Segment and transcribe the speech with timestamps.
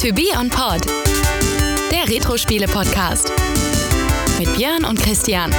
[0.00, 0.86] To Be On Pod,
[1.92, 3.30] der Retro-Spiele-Podcast.
[4.38, 5.52] Mit Björn und Christian.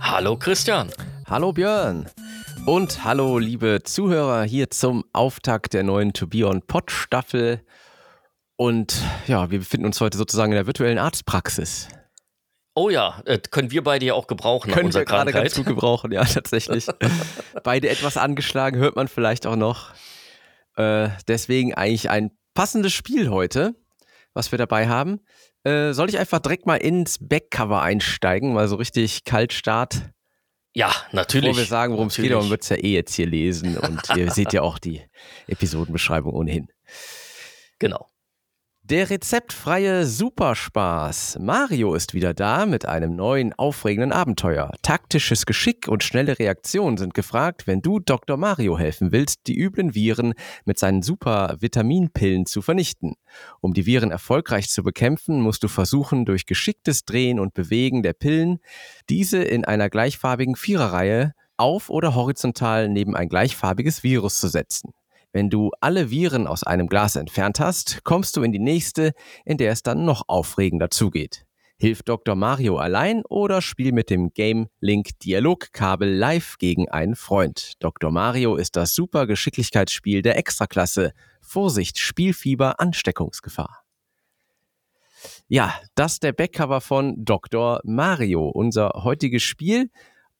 [0.00, 0.90] Hallo Christian.
[1.28, 2.06] Hallo Björn.
[2.64, 7.60] Und hallo liebe Zuhörer hier zum Auftakt der neuen To Be On Pod Staffel.
[8.60, 11.88] Und ja, wir befinden uns heute sozusagen in der virtuellen Arztpraxis.
[12.74, 14.70] Oh ja, äh, können wir beide ja auch gebrauchen.
[14.70, 16.86] Können wir gerade ganz gut gebrauchen, ja, tatsächlich.
[17.64, 19.94] beide etwas angeschlagen, hört man vielleicht auch noch.
[20.76, 23.74] Äh, deswegen eigentlich ein passendes Spiel heute,
[24.34, 25.20] was wir dabei haben.
[25.64, 30.02] Äh, soll ich einfach direkt mal ins Backcover einsteigen, mal so richtig Kaltstart?
[30.74, 31.52] Ja, natürlich.
[31.52, 34.02] Bevor wir sagen, worum es geht, man wird es ja eh jetzt hier lesen und
[34.14, 35.00] ihr seht ja auch die
[35.46, 36.68] Episodenbeschreibung ohnehin.
[37.78, 38.10] Genau.
[38.90, 41.38] Der rezeptfreie Superspaß.
[41.40, 44.72] Mario ist wieder da mit einem neuen, aufregenden Abenteuer.
[44.82, 48.36] Taktisches Geschick und schnelle Reaktionen sind gefragt, wenn du Dr.
[48.36, 53.14] Mario helfen willst, die üblen Viren mit seinen Super-Vitaminpillen zu vernichten.
[53.60, 58.14] Um die Viren erfolgreich zu bekämpfen, musst du versuchen, durch geschicktes Drehen und Bewegen der
[58.14, 58.58] Pillen
[59.08, 64.90] diese in einer gleichfarbigen Viererreihe auf oder horizontal neben ein gleichfarbiges Virus zu setzen.
[65.32, 69.12] Wenn du alle Viren aus einem Glas entfernt hast, kommst du in die nächste,
[69.44, 71.46] in der es dann noch aufregender zugeht.
[71.76, 72.34] Hilf Dr.
[72.34, 77.72] Mario allein oder spiel mit dem Game Link Dialogkabel live gegen einen Freund.
[77.78, 78.10] Dr.
[78.10, 81.12] Mario ist das super Geschicklichkeitsspiel der Extraklasse.
[81.40, 83.82] Vorsicht, Spielfieber, Ansteckungsgefahr.
[85.48, 87.80] Ja, das der Backcover von Dr.
[87.84, 89.90] Mario, unser heutiges Spiel.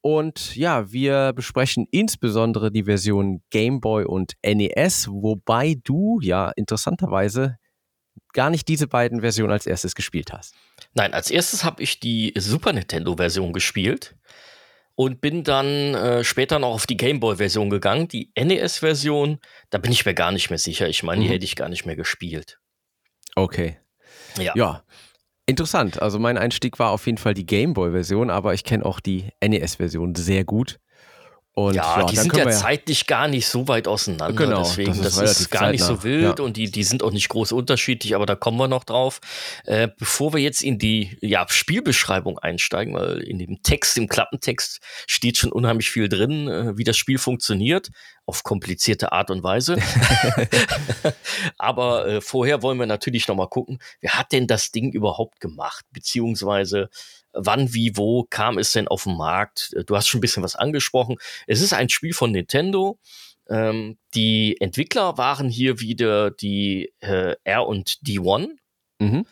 [0.03, 7.59] Und ja, wir besprechen insbesondere die Version Game Boy und NES, wobei du ja interessanterweise
[8.33, 10.55] gar nicht diese beiden Versionen als erstes gespielt hast.
[10.95, 14.17] Nein, als erstes habe ich die Super Nintendo-Version gespielt
[14.95, 18.09] und bin dann äh, später noch auf die Game Boy-Version gegangen.
[18.09, 19.39] Die NES-Version,
[19.71, 20.89] da bin ich mir gar nicht mehr sicher.
[20.89, 21.33] Ich meine, die mhm.
[21.33, 22.59] hätte ich gar nicht mehr gespielt.
[23.35, 23.79] Okay.
[24.39, 24.53] Ja.
[24.55, 24.85] ja.
[25.51, 26.01] Interessant.
[26.01, 30.15] Also mein Einstieg war auf jeden Fall die Gameboy-Version, aber ich kenne auch die NES-Version
[30.15, 30.79] sehr gut.
[31.53, 34.33] Und, ja, ja, die sind ja, zeitlich gar nicht so weit auseinander.
[34.33, 36.45] Genau, deswegen, das ist, das ist gar nicht so wild ja.
[36.45, 39.21] und die, die sind auch nicht groß unterschiedlich, aber da kommen wir noch drauf.
[39.65, 44.81] Äh, bevor wir jetzt in die ja, Spielbeschreibung einsteigen, weil in dem Text, im Klappentext
[45.09, 47.91] steht schon unheimlich viel drin, äh, wie das Spiel funktioniert,
[48.27, 49.77] auf komplizierte Art und Weise.
[51.59, 55.41] aber äh, vorher wollen wir natürlich noch mal gucken, wer hat denn das Ding überhaupt
[55.41, 56.91] gemacht, beziehungsweise
[57.33, 59.73] wann, wie, wo kam es denn auf den Markt?
[59.75, 61.17] Äh, du hast schon ein bisschen was angesprochen.
[61.47, 62.99] Es ist ein Spiel von Nintendo.
[63.49, 68.51] Ähm, die Entwickler waren hier wieder die äh, R und D1.
[68.99, 69.27] Mhm.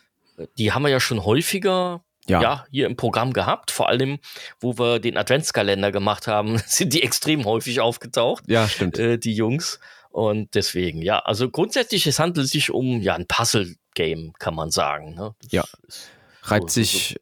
[0.56, 2.42] Die haben wir ja schon häufiger ja.
[2.42, 2.66] ja.
[2.70, 3.70] hier im Programm gehabt.
[3.70, 4.18] Vor allem,
[4.60, 8.44] wo wir den Adventskalender gemacht haben, sind die extrem häufig aufgetaucht.
[8.46, 8.98] Ja, stimmt.
[8.98, 9.80] Äh, die Jungs.
[10.10, 15.14] Und deswegen, ja, also grundsätzlich, es handelt sich um ja ein Puzzle-Game, kann man sagen.
[15.14, 15.34] Ne?
[15.50, 15.64] Ja.
[16.42, 17.20] Reibt so, sich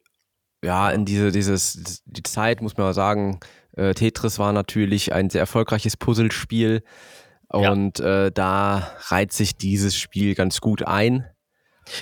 [0.67, 3.39] ja, in diese, dieses, die Zeit muss man sagen,
[3.77, 6.83] äh, Tetris war natürlich ein sehr erfolgreiches Puzzlespiel
[7.49, 8.27] und ja.
[8.27, 11.25] äh, da reiht sich dieses Spiel ganz gut ein.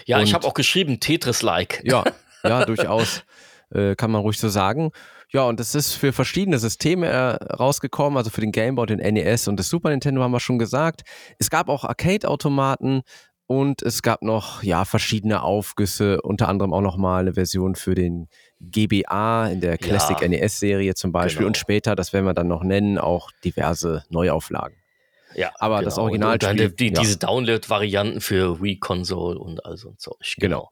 [0.07, 1.83] Ja, und, ich habe auch geschrieben, Tetris-like.
[1.85, 2.05] Ja,
[2.43, 3.23] ja, durchaus.
[3.71, 4.93] Äh, kann man ruhig so sagen.
[5.31, 9.01] Ja, und das ist für verschiedene Systeme äh, rausgekommen, also für den Game Boy, den
[9.01, 11.03] NES und das Super Nintendo haben wir schon gesagt.
[11.39, 13.03] Es gab auch Arcade-Automaten,
[13.47, 17.95] und es gab noch ja verschiedene Aufgüsse, unter anderem auch noch mal eine Version für
[17.95, 18.29] den
[18.61, 21.49] GBA in der Classic ja, NES-Serie zum Beispiel genau.
[21.49, 24.77] und später, das werden wir dann noch nennen, auch diverse Neuauflagen.
[25.35, 25.87] Ja, aber genau.
[25.87, 26.35] das Original.
[26.35, 27.01] Und dann die, ja.
[27.01, 30.15] diese Download-Varianten für Wii Console und all so ein Zeug.
[30.39, 30.69] Genau.
[30.69, 30.71] genau.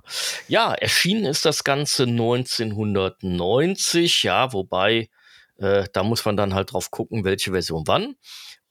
[0.48, 5.08] Ja, erschienen ist das Ganze 1990, ja, wobei
[5.58, 8.14] äh, da muss man dann halt drauf gucken, welche Version wann.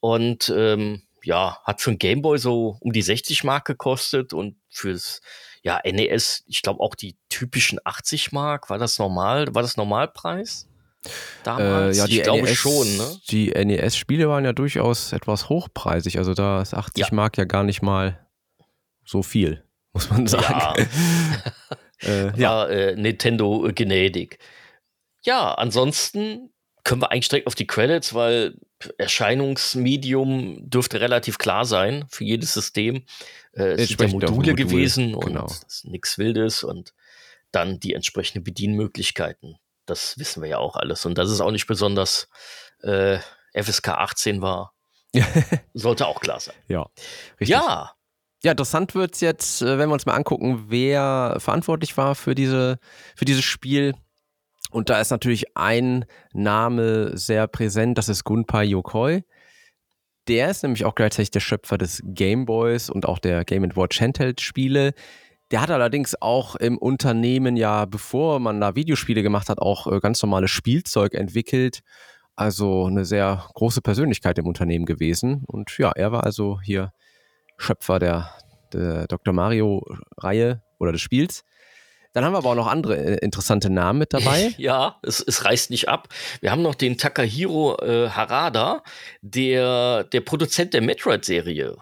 [0.00, 5.20] Und ähm, ja, hat für ein Gameboy so um die 60 Mark gekostet und fürs
[5.62, 10.68] ja, NES, ich glaube auch die typischen 80 Mark, war das normal, war das Normalpreis?
[11.44, 11.96] Damals?
[11.96, 13.16] Äh, ja, die ich glaube NES, schon, ne?
[13.30, 17.08] Die NES-Spiele waren ja durchaus etwas hochpreisig, also da ist 80 ja.
[17.12, 18.18] Mark ja gar nicht mal
[19.04, 20.88] so viel, muss man sagen.
[22.02, 22.66] Ja, äh, ja.
[22.66, 24.38] Äh, Nintendo gnädig.
[25.24, 26.51] Ja, ansonsten
[26.84, 28.58] können wir eigentlich direkt auf die Credits, weil
[28.98, 33.04] Erscheinungsmedium dürfte relativ klar sein für jedes System.
[33.52, 35.42] Äh, es sind ja Module, Modul, gewesen genau.
[35.42, 36.92] und nichts Wildes und
[37.52, 39.58] dann die entsprechenden Bedienmöglichkeiten.
[39.86, 41.06] Das wissen wir ja auch alles.
[41.06, 42.28] Und dass es auch nicht besonders
[42.82, 43.18] äh,
[43.54, 44.74] FSK 18 war,
[45.74, 46.54] sollte auch klar sein.
[46.68, 46.88] Ja,
[47.38, 47.48] richtig.
[47.50, 47.94] Ja,
[48.42, 52.34] Ja, interessant wird es jetzt, äh, wenn wir uns mal angucken, wer verantwortlich war für,
[52.34, 52.78] diese,
[53.14, 53.94] für dieses Spiel.
[54.72, 59.22] Und da ist natürlich ein Name sehr präsent, das ist Gunpei Yokoi.
[60.28, 64.00] Der ist nämlich auch gleichzeitig der Schöpfer des Game Boys und auch der Game Watch
[64.00, 64.94] Handheld Spiele.
[65.50, 70.00] Der hat allerdings auch im Unternehmen ja, bevor man da Videospiele gemacht hat, auch äh,
[70.00, 71.80] ganz normales Spielzeug entwickelt.
[72.34, 75.42] Also eine sehr große Persönlichkeit im Unternehmen gewesen.
[75.46, 76.92] Und ja, er war also hier
[77.58, 78.30] Schöpfer der,
[78.72, 79.34] der Dr.
[79.34, 81.44] Mario-Reihe oder des Spiels.
[82.12, 84.54] Dann haben wir aber auch noch andere äh, interessante Namen mit dabei.
[84.58, 86.08] Ja, es, es reißt nicht ab.
[86.40, 88.82] Wir haben noch den Takahiro äh, Harada,
[89.22, 91.76] der der Produzent der Metroid-Serie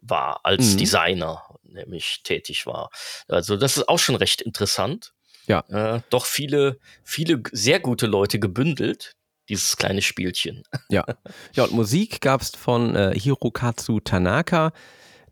[0.00, 0.78] war, als mhm.
[0.78, 2.90] Designer nämlich tätig war.
[3.28, 5.12] Also das ist auch schon recht interessant.
[5.46, 5.60] Ja.
[5.68, 9.12] Äh, doch viele, viele sehr gute Leute gebündelt,
[9.48, 10.64] dieses kleine Spielchen.
[10.88, 11.04] Ja.
[11.52, 14.72] Ja, und Musik gab es von äh, Hirokazu Tanaka.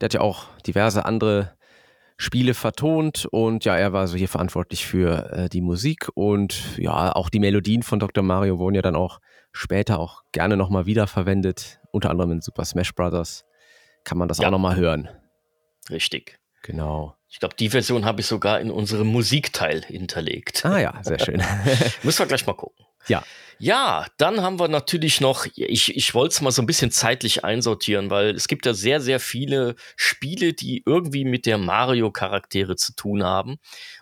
[0.00, 1.56] Der hat ja auch diverse andere
[2.16, 7.12] Spiele vertont und ja, er war so hier verantwortlich für äh, die Musik und ja,
[7.14, 8.22] auch die Melodien von Dr.
[8.22, 9.20] Mario wurden ja dann auch
[9.52, 13.44] später auch gerne nochmal wiederverwendet, unter anderem in Super Smash Bros.
[14.04, 14.46] Kann man das ja.
[14.46, 15.08] auch nochmal hören.
[15.90, 16.38] Richtig.
[16.62, 17.16] Genau.
[17.28, 20.64] Ich glaube, die Version habe ich sogar in unserem Musikteil hinterlegt.
[20.64, 21.42] Ah ja, sehr schön.
[22.02, 22.86] Müssen wir gleich mal gucken.
[23.08, 23.24] Ja.
[23.58, 27.44] Ja, dann haben wir natürlich noch, ich, ich wollte es mal so ein bisschen zeitlich
[27.44, 32.94] einsortieren, weil es gibt ja sehr, sehr viele Spiele, die irgendwie mit der Mario-Charaktere zu
[32.94, 33.56] tun haben.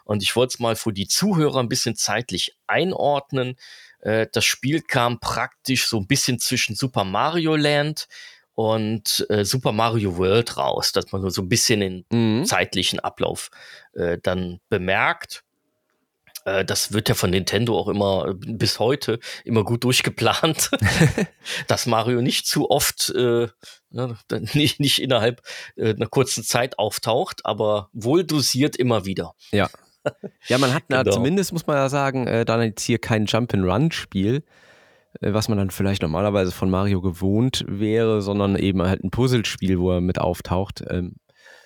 [0.04, 3.56] Und ich wollte es mal für die Zuhörer ein bisschen zeitlich einordnen.
[4.00, 8.08] Äh, das Spiel kam praktisch so ein bisschen zwischen Super Mario Land
[8.54, 12.44] und äh, Super Mario World raus, dass man so ein bisschen den mhm.
[12.44, 13.50] zeitlichen Ablauf
[13.94, 15.44] äh, dann bemerkt.
[16.44, 20.70] Äh, das wird ja von Nintendo auch immer äh, bis heute immer gut durchgeplant,
[21.66, 23.48] dass Mario nicht zu oft äh,
[23.92, 24.16] ne,
[24.54, 25.42] nicht, nicht innerhalb
[25.76, 29.34] äh, einer kurzen Zeit auftaucht, aber wohl dosiert immer wieder.
[29.52, 29.68] Ja.
[30.48, 31.08] Ja, man hat genau.
[31.08, 34.42] zumindest, muss man ja sagen, äh, dann jetzt hier kein Jump-and-Run-Spiel,
[35.20, 39.78] äh, was man dann vielleicht normalerweise von Mario gewohnt wäre, sondern eben halt ein Puzzlespiel,
[39.78, 40.82] wo er mit auftaucht.
[40.88, 41.14] Ähm,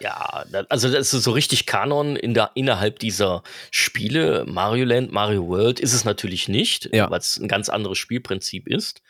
[0.01, 4.45] ja, also das ist so richtig Kanon in der, innerhalb dieser Spiele.
[4.47, 7.11] Mario Land, Mario World ist es natürlich nicht, ja.
[7.11, 9.03] weil es ein ganz anderes Spielprinzip ist.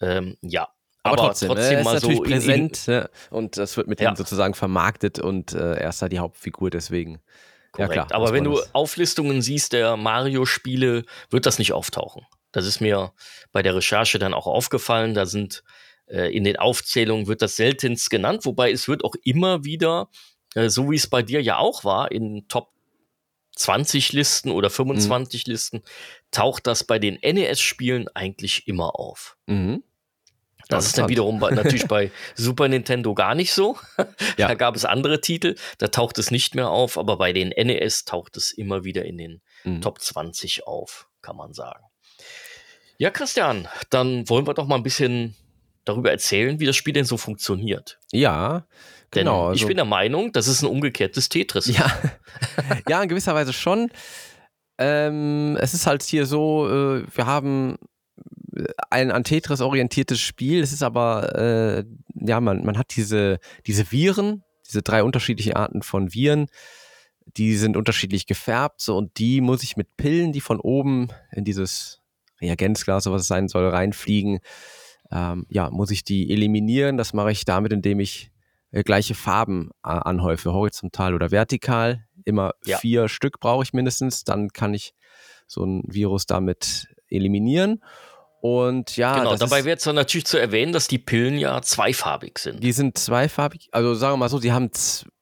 [0.00, 0.68] Ähm, ja,
[1.02, 3.10] aber, aber trotzdem, trotzdem ne, mal ist natürlich so präsent in, in, ne?
[3.30, 4.10] und das wird mit ja.
[4.10, 7.20] ihm sozusagen vermarktet und äh, er ist da die Hauptfigur, deswegen.
[7.72, 7.94] Korrekt.
[7.94, 8.60] Ja, klar, aber wenn du.
[8.72, 12.26] Auflistungen siehst der Mario-Spiele, wird das nicht auftauchen.
[12.52, 13.12] Das ist mir
[13.52, 15.14] bei der Recherche dann auch aufgefallen.
[15.14, 15.62] Da sind
[16.10, 20.08] äh, in den Aufzählungen wird das seltenst genannt, wobei es wird auch immer wieder,
[20.54, 22.72] äh, so wie es bei dir ja auch war, in Top
[23.56, 25.52] 20 Listen oder 25 mhm.
[25.52, 25.82] Listen,
[26.30, 29.36] taucht das bei den NES-Spielen eigentlich immer auf.
[29.46, 29.82] Mhm.
[30.68, 33.76] Das ist dann wiederum bei, natürlich bei Super Nintendo gar nicht so.
[34.36, 34.48] Ja.
[34.48, 38.04] Da gab es andere Titel, da taucht es nicht mehr auf, aber bei den NES
[38.04, 39.80] taucht es immer wieder in den mhm.
[39.80, 41.84] Top 20 auf, kann man sagen.
[42.98, 45.34] Ja, Christian, dann wollen wir doch mal ein bisschen
[45.90, 47.98] darüber erzählen, wie das Spiel denn so funktioniert.
[48.12, 48.66] Ja,
[49.10, 49.48] genau.
[49.48, 51.66] Denn ich also, bin der Meinung, das ist ein umgekehrtes Tetris.
[51.66, 51.90] Ja,
[52.88, 53.90] ja in gewisser Weise schon.
[54.78, 57.76] Ähm, es ist halt hier so, äh, wir haben
[58.90, 60.62] ein an Tetris orientiertes Spiel.
[60.62, 61.84] Es ist aber, äh,
[62.14, 66.46] ja, man, man hat diese, diese Viren, diese drei unterschiedliche Arten von Viren,
[67.36, 71.44] die sind unterschiedlich gefärbt so, und die muss ich mit Pillen, die von oben in
[71.44, 72.00] dieses
[72.40, 74.40] Reagenzglas, so was es sein soll, reinfliegen,
[75.10, 76.96] ähm, ja, muss ich die eliminieren.
[76.96, 78.30] Das mache ich damit, indem ich
[78.70, 82.04] äh, gleiche Farben äh, anhäufe, horizontal oder vertikal.
[82.24, 82.78] Immer ja.
[82.78, 84.24] vier Stück brauche ich mindestens.
[84.24, 84.94] Dann kann ich
[85.46, 87.82] so ein Virus damit eliminieren.
[88.40, 92.38] Und ja, genau, dabei wäre es dann natürlich zu erwähnen, dass die Pillen ja zweifarbig
[92.38, 92.62] sind.
[92.62, 94.70] Die sind zweifarbig, also sagen wir mal so, sie haben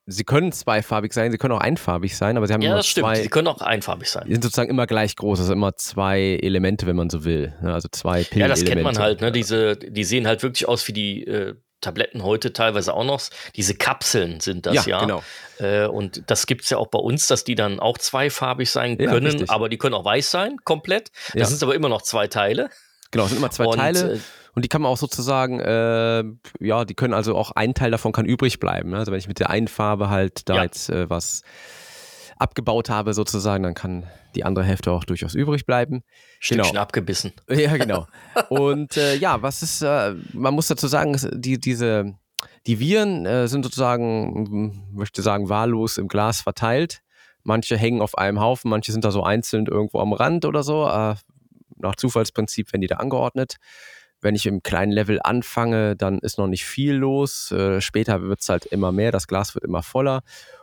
[0.08, 2.86] sie können zweifarbig sein, sie können auch einfarbig sein, aber sie haben ja, immer das
[2.86, 3.06] stimmt.
[3.06, 3.22] zwei.
[3.22, 4.24] Sie können auch einfarbig sein.
[4.26, 7.54] Die sind sozusagen immer gleich groß, also immer zwei Elemente, wenn man so will.
[7.62, 7.74] Ne?
[7.74, 8.40] Also zwei Pillen.
[8.40, 9.20] Ja, das kennt man halt.
[9.20, 9.30] Ne?
[9.30, 13.20] Diese, die sehen halt wirklich aus wie die äh, Tabletten heute teilweise auch noch.
[13.54, 14.82] Diese Kapseln sind das ja.
[14.86, 15.00] ja.
[15.00, 15.22] Genau.
[15.58, 18.96] Äh, und das gibt es ja auch bei uns, dass die dann auch zweifarbig sein
[18.96, 21.10] können, ja, aber die können auch weiß sein, komplett.
[21.28, 21.44] Das ja.
[21.46, 22.70] sind aber immer noch zwei Teile.
[23.10, 24.14] Genau, es sind immer zwei und, Teile.
[24.14, 24.18] Äh,
[24.54, 26.24] und die kann man auch sozusagen, äh,
[26.60, 28.90] ja, die können also auch ein Teil davon kann übrig bleiben.
[28.90, 28.98] Ne?
[28.98, 30.62] Also wenn ich mit der einen Farbe halt da ja.
[30.64, 31.42] jetzt äh, was
[32.38, 36.02] abgebaut habe sozusagen, dann kann die andere Hälfte auch durchaus übrig bleiben.
[36.40, 36.82] Stückchen genau.
[36.82, 37.32] abgebissen.
[37.50, 38.06] Ja, genau.
[38.48, 42.14] Und äh, ja, was ist, äh, man muss dazu sagen, die, diese,
[42.66, 47.02] die Viren äh, sind sozusagen, möchte sagen, wahllos im Glas verteilt.
[47.42, 50.86] Manche hängen auf einem Haufen, manche sind da so einzeln irgendwo am Rand oder so.
[50.86, 51.14] Äh,
[51.76, 53.56] nach Zufallsprinzip werden die da angeordnet.
[54.20, 57.52] Wenn ich im kleinen Level anfange, dann ist noch nicht viel los.
[57.52, 60.22] Äh, später wird es halt immer mehr, das Glas wird immer voller.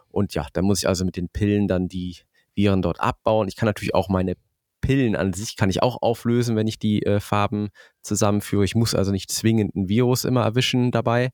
[0.09, 2.17] Und ja, dann muss ich also mit den Pillen dann die
[2.53, 3.47] Viren dort abbauen.
[3.47, 4.35] Ich kann natürlich auch meine
[4.85, 7.69] Pillen an sich kann ich auch auflösen, wenn ich die äh, Farben
[8.01, 8.65] zusammenführe.
[8.65, 11.31] Ich muss also nicht zwingend ein Virus immer erwischen dabei.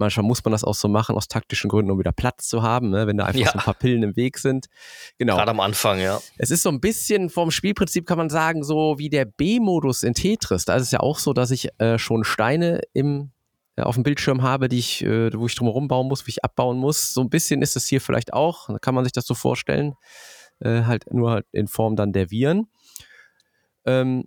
[0.00, 2.88] Manchmal muss man das auch so machen, aus taktischen Gründen, um wieder Platz zu haben,
[2.88, 3.06] ne?
[3.06, 3.52] wenn da einfach ja.
[3.52, 4.66] so ein paar Pillen im Weg sind.
[5.18, 5.36] Genau.
[5.36, 6.20] Gerade am Anfang, ja.
[6.38, 10.14] Es ist so ein bisschen vom Spielprinzip, kann man sagen, so wie der B-Modus in
[10.14, 10.64] Tetris.
[10.64, 13.30] Da ist es ja auch so, dass ich äh, schon Steine im
[13.76, 16.44] äh, auf dem Bildschirm habe, die ich, äh, wo ich drumherum bauen muss, wie ich
[16.44, 17.12] abbauen muss.
[17.12, 18.68] So ein bisschen ist es hier vielleicht auch.
[18.68, 19.94] Da kann man sich das so vorstellen.
[20.60, 22.68] Äh, halt nur halt in Form dann der Viren.
[23.84, 24.24] Ähm,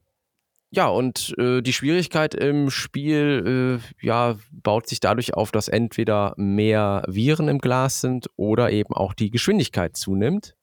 [0.75, 6.33] ja, und äh, die Schwierigkeit im Spiel äh, ja, baut sich dadurch auf, dass entweder
[6.35, 10.55] mehr Viren im Glas sind oder eben auch die Geschwindigkeit zunimmt.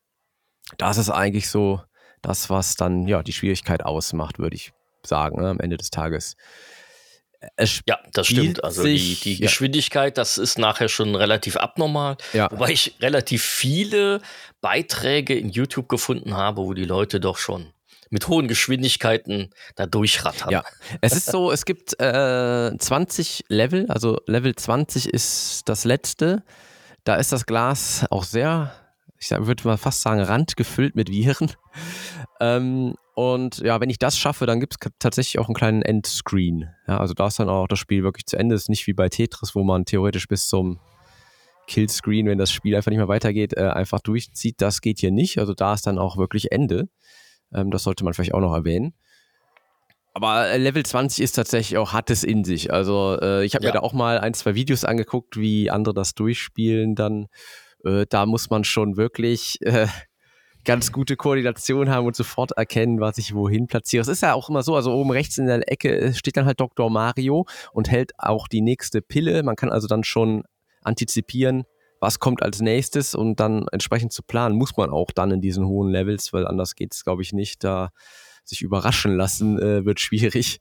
[0.79, 1.81] Das ist eigentlich so
[2.23, 4.73] das, was dann ja die Schwierigkeit ausmacht, würde ich
[5.07, 6.37] sagen, ne, am Ende des Tages.
[7.87, 8.64] ja, das stimmt.
[8.64, 10.23] Also sich, die, die Geschwindigkeit, ja.
[10.23, 12.17] das ist nachher schon relativ abnormal.
[12.33, 12.50] Ja.
[12.50, 14.21] Wobei ich relativ viele
[14.61, 17.73] Beiträge in YouTube gefunden habe, wo die Leute doch schon
[18.11, 20.50] mit hohen Geschwindigkeiten da durchrattern.
[20.50, 20.64] Ja,
[21.00, 26.43] es ist so, es gibt äh, 20 Level, also Level 20 ist das letzte.
[27.05, 28.75] Da ist das Glas auch sehr,
[29.19, 31.52] ich würde mal fast sagen, randgefüllt mit Viren.
[32.40, 36.71] Ähm, und ja, wenn ich das schaffe, dann gibt es tatsächlich auch einen kleinen Endscreen.
[36.88, 38.55] Ja, also da ist dann auch das Spiel wirklich zu Ende.
[38.55, 40.81] Es ist nicht wie bei Tetris, wo man theoretisch bis zum
[41.67, 44.61] Killscreen, wenn das Spiel einfach nicht mehr weitergeht, äh, einfach durchzieht.
[44.61, 45.38] Das geht hier nicht.
[45.38, 46.88] Also da ist dann auch wirklich Ende.
[47.54, 48.95] Ähm, das sollte man vielleicht auch noch erwähnen.
[50.12, 52.73] Aber äh, Level 20 ist tatsächlich auch, hat es in sich.
[52.73, 53.71] Also äh, ich habe ja.
[53.71, 57.28] mir da auch mal ein, zwei Videos angeguckt, wie andere das durchspielen dann.
[57.85, 59.87] Äh, da muss man schon wirklich äh,
[60.64, 64.02] ganz gute Koordination haben und sofort erkennen, was ich wohin platziere.
[64.02, 66.47] Es ist ja auch immer so, also oben rechts in der Ecke äh, steht dann
[66.47, 66.90] halt Dr.
[66.90, 69.42] Mario und hält auch die nächste Pille.
[69.42, 70.42] Man kann also dann schon
[70.83, 71.64] antizipieren,
[72.00, 75.66] was kommt als nächstes und dann entsprechend zu planen, muss man auch dann in diesen
[75.66, 77.62] hohen Levels, weil anders geht es, glaube ich, nicht.
[77.62, 77.90] Da
[78.50, 80.61] sich überraschen lassen äh, wird schwierig.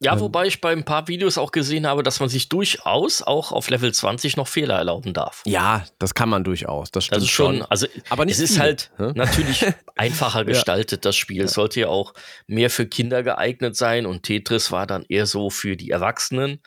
[0.00, 3.22] Ja, ähm, wobei ich bei ein paar Videos auch gesehen habe, dass man sich durchaus
[3.22, 5.42] auch auf Level 20 noch Fehler erlauben darf.
[5.46, 6.90] Ja, das kann man durchaus.
[6.90, 7.56] Das stimmt also schon.
[7.58, 7.66] schon.
[7.66, 9.12] Also aber nicht es ist halt hm?
[9.14, 9.64] natürlich
[9.96, 11.08] einfacher gestaltet, ja.
[11.08, 11.42] das Spiel.
[11.42, 12.14] Es sollte ja auch
[12.46, 16.60] mehr für Kinder geeignet sein und Tetris war dann eher so für die Erwachsenen.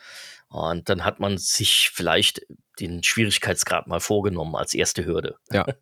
[0.48, 2.46] Und dann hat man sich vielleicht
[2.80, 5.36] den Schwierigkeitsgrad mal vorgenommen als erste Hürde.
[5.52, 5.66] Ja.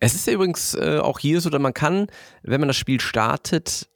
[0.00, 2.06] Es ist ja übrigens äh, auch hier so, dass man kann,
[2.42, 3.86] wenn man das Spiel startet,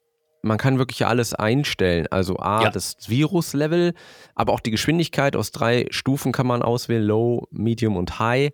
[0.43, 2.09] man kann wirklich alles einstellen.
[2.11, 2.71] Also A, ja.
[2.71, 3.95] das Virus-Level,
[4.35, 8.51] aber auch die Geschwindigkeit aus drei Stufen kann man auswählen: Low, Medium und High.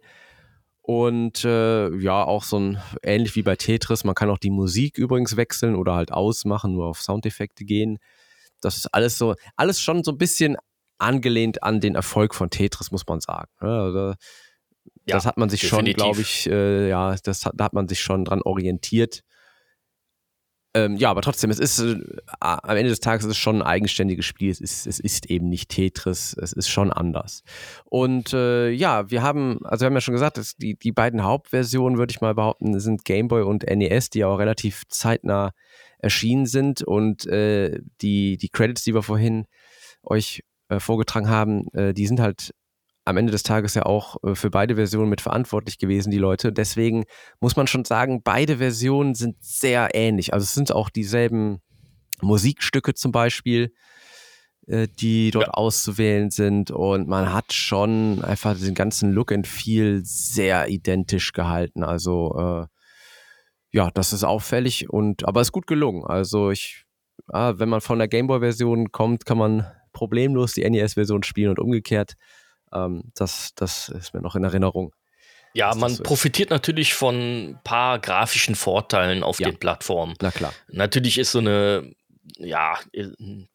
[0.83, 4.97] Und äh, ja, auch so ein, ähnlich wie bei Tetris, man kann auch die Musik
[4.97, 7.99] übrigens wechseln oder halt ausmachen, nur auf Soundeffekte gehen.
[8.63, 10.57] Das ist alles so, alles schon so ein bisschen
[10.99, 13.51] angelehnt an den Erfolg von Tetris, muss man sagen.
[13.59, 14.15] Also,
[15.07, 15.97] das hat man sich definitiv.
[15.97, 19.23] schon, glaube ich, äh, ja, das hat, da hat man sich schon dran orientiert.
[20.75, 21.99] Ähm, ja, aber trotzdem, es ist äh,
[22.41, 24.51] am Ende des Tages ist es schon ein eigenständiges Spiel.
[24.51, 27.43] Es ist, es ist eben nicht Tetris, es ist schon anders.
[27.87, 31.25] Und äh, ja, wir haben, also wir haben ja schon gesagt, dass die, die beiden
[31.25, 35.53] Hauptversionen, würde ich mal behaupten, sind Game Boy und NES, die auch relativ zeitnah
[35.99, 36.83] erschienen sind.
[36.83, 39.47] Und äh, die, die Credits, die wir vorhin
[40.03, 42.53] euch äh, vorgetragen haben, äh, die sind halt
[43.09, 46.53] am Ende des Tages ja auch äh, für beide Versionen mit verantwortlich gewesen, die Leute.
[46.53, 47.05] Deswegen
[47.41, 50.35] muss man schon sagen, beide Versionen sind sehr ähnlich.
[50.35, 51.61] Also es sind auch dieselben
[52.21, 53.73] Musikstücke zum Beispiel,
[54.67, 55.53] äh, die dort ja.
[55.55, 56.71] auszuwählen sind.
[56.71, 61.83] Und man hat schon einfach den ganzen Look and Feel sehr identisch gehalten.
[61.83, 62.67] Also äh,
[63.71, 66.05] ja, das ist auffällig und aber ist gut gelungen.
[66.05, 66.85] Also ich,
[67.29, 72.15] ah, wenn man von der Gameboy-Version kommt, kann man problemlos die NES-Version spielen und umgekehrt.
[72.73, 74.95] Ähm, das, das ist mir noch in Erinnerung.
[75.55, 79.49] Ja, man so profitiert natürlich von ein paar grafischen Vorteilen auf ja.
[79.49, 80.15] den Plattformen.
[80.21, 80.53] Na klar.
[80.69, 81.91] Natürlich ist so eine
[82.37, 82.79] ja,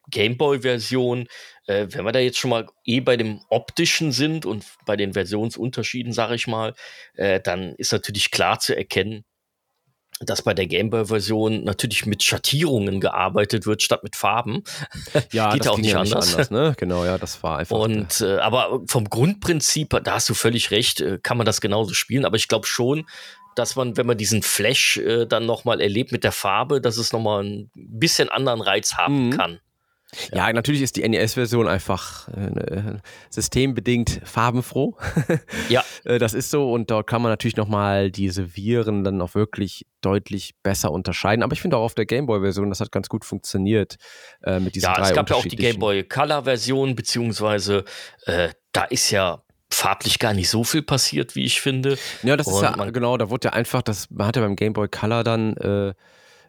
[0.09, 1.27] Gameboy-Version,
[1.67, 5.13] äh, wenn wir da jetzt schon mal eh bei dem optischen sind und bei den
[5.13, 6.73] Versionsunterschieden, sage ich mal,
[7.13, 9.25] äh, dann ist natürlich klar zu erkennen,
[10.25, 14.63] dass bei der Gameboy-Version natürlich mit Schattierungen gearbeitet wird statt mit Farben.
[15.31, 16.33] Ja, geht das auch nicht anders.
[16.33, 16.73] anders ne?
[16.77, 17.77] Genau, ja, das war einfach.
[17.77, 21.93] Und äh, aber vom Grundprinzip, da hast du völlig recht, äh, kann man das genauso
[21.93, 22.25] spielen.
[22.25, 23.05] Aber ich glaube schon,
[23.55, 27.13] dass man, wenn man diesen Flash äh, dann nochmal erlebt mit der Farbe, dass es
[27.13, 29.31] nochmal ein bisschen anderen Reiz haben mhm.
[29.31, 29.59] kann.
[30.31, 34.97] Ja, ja natürlich ist die NES-Version einfach äh, systembedingt farbenfroh.
[35.69, 35.83] ja.
[36.03, 39.85] Äh, das ist so und dort kann man natürlich nochmal diese Viren dann auch wirklich
[40.01, 41.43] deutlich besser unterscheiden.
[41.43, 43.97] Aber ich finde auch auf der Gameboy-Version, das hat ganz gut funktioniert
[44.43, 47.85] äh, mit diesen ja, drei Ja, es gab ja auch die Gameboy Color-Version, beziehungsweise
[48.25, 49.43] äh, da ist ja
[49.73, 51.97] farblich gar nicht so viel passiert, wie ich finde.
[52.21, 54.73] Ja, das und ist ja, genau, da wurde ja einfach, das, man hatte beim Game
[54.73, 55.93] Boy Color dann, äh,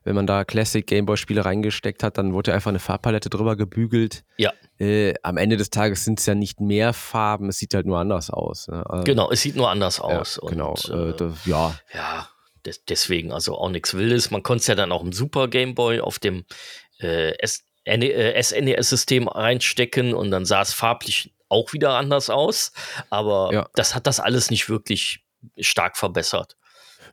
[0.04, 3.30] wenn man da Classic Game Boy Spiele reingesteckt hat, dann wurde ja einfach eine Farbpalette
[3.30, 4.24] drüber gebügelt.
[4.36, 4.52] Ja.
[4.78, 7.98] Äh, am Ende des Tages sind es ja nicht mehr Farben, es sieht halt nur
[7.98, 8.68] anders aus.
[8.68, 8.84] Ne?
[8.88, 10.38] Also, genau, es sieht nur anders aus.
[10.42, 11.74] Ja, genau, und, äh, das, ja.
[11.94, 12.28] Ja,
[12.64, 14.30] des, deswegen, also auch nichts Wildes.
[14.30, 16.44] Man konnte es ja dann auch im Super Game Boy auf dem
[16.98, 22.72] äh, SNES-System reinstecken und dann sah es farblich auch wieder anders aus.
[23.10, 23.68] Aber ja.
[23.74, 25.24] das hat das alles nicht wirklich
[25.58, 26.56] stark verbessert.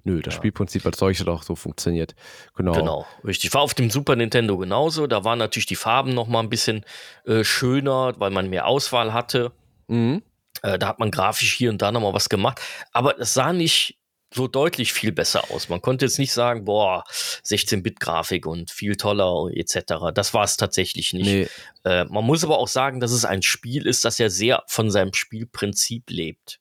[0.04, 0.38] Nö, das ja.
[0.40, 2.16] Spielprinzip als solches hat auch so funktioniert.
[2.56, 2.74] Genau.
[2.74, 3.54] Genau, richtig.
[3.54, 5.08] War auf dem Super Nintendo genauso.
[5.08, 6.86] Da waren natürlich die Farben noch mal ein bisschen
[7.26, 9.52] äh, schöner, weil man mehr Auswahl hatte.
[9.88, 10.24] Mhm.
[10.64, 12.60] Äh, da hat man grafisch hier und da noch mal was gemacht.
[12.92, 13.98] Aber es sah nicht
[14.34, 15.70] so deutlich viel besser aus.
[15.70, 17.04] Man konnte jetzt nicht sagen, boah,
[17.46, 20.12] 16-Bit-Grafik und viel toller etc.
[20.14, 21.26] Das war es tatsächlich nicht.
[21.26, 21.48] Nee.
[21.84, 24.90] Äh, man muss aber auch sagen, dass es ein Spiel ist, das ja sehr von
[24.90, 26.60] seinem Spielprinzip lebt.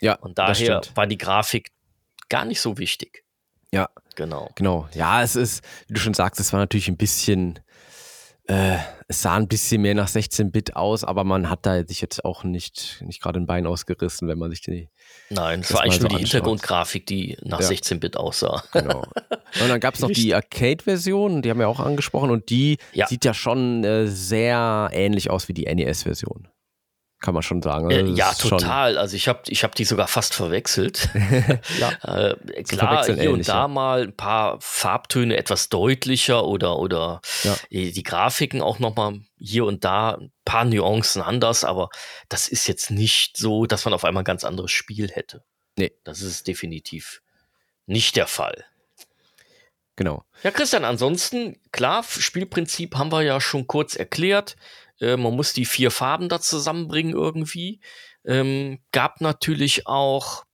[0.00, 0.14] Ja.
[0.14, 1.70] Und daher war die Grafik
[2.32, 3.24] gar nicht so wichtig.
[3.72, 3.90] Ja.
[4.16, 4.50] Genau.
[4.54, 4.88] Genau.
[4.94, 7.60] Ja, es ist, wie du schon sagst, es war natürlich ein bisschen
[8.48, 12.24] äh, es sah ein bisschen mehr nach 16-Bit aus, aber man hat da sich jetzt
[12.24, 14.88] auch nicht, nicht gerade ein Bein ausgerissen, wenn man sich die.
[15.30, 16.30] Nein, es war eigentlich nur die anschaut.
[16.32, 17.68] Hintergrundgrafik, die nach ja.
[17.68, 18.64] 16-Bit aussah.
[18.72, 19.04] Genau.
[19.60, 23.06] Und dann gab es noch die Arcade-Version, die haben wir auch angesprochen, und die ja.
[23.06, 26.48] sieht ja schon äh, sehr ähnlich aus wie die NES-Version
[27.22, 27.90] kann man schon sagen.
[27.90, 28.98] Äh, also ja, total.
[28.98, 31.08] Also ich habe ich hab die sogar fast verwechselt.
[31.78, 31.92] ja.
[32.02, 33.68] äh, klar, hier ähnlich, und da ja.
[33.68, 37.56] mal ein paar Farbtöne etwas deutlicher oder, oder ja.
[37.70, 41.88] die Grafiken auch nochmal hier und da ein paar Nuancen anders, aber
[42.28, 45.44] das ist jetzt nicht so, dass man auf einmal ein ganz anderes Spiel hätte.
[45.76, 45.92] Nee.
[46.04, 47.22] Das ist definitiv
[47.86, 48.64] nicht der Fall.
[49.96, 50.24] Genau.
[50.42, 54.56] Ja, Christian, ansonsten, klar, Spielprinzip haben wir ja schon kurz erklärt.
[55.02, 57.80] Äh, man muss die vier Farben da zusammenbringen irgendwie.
[58.24, 60.44] Ähm, gab natürlich auch,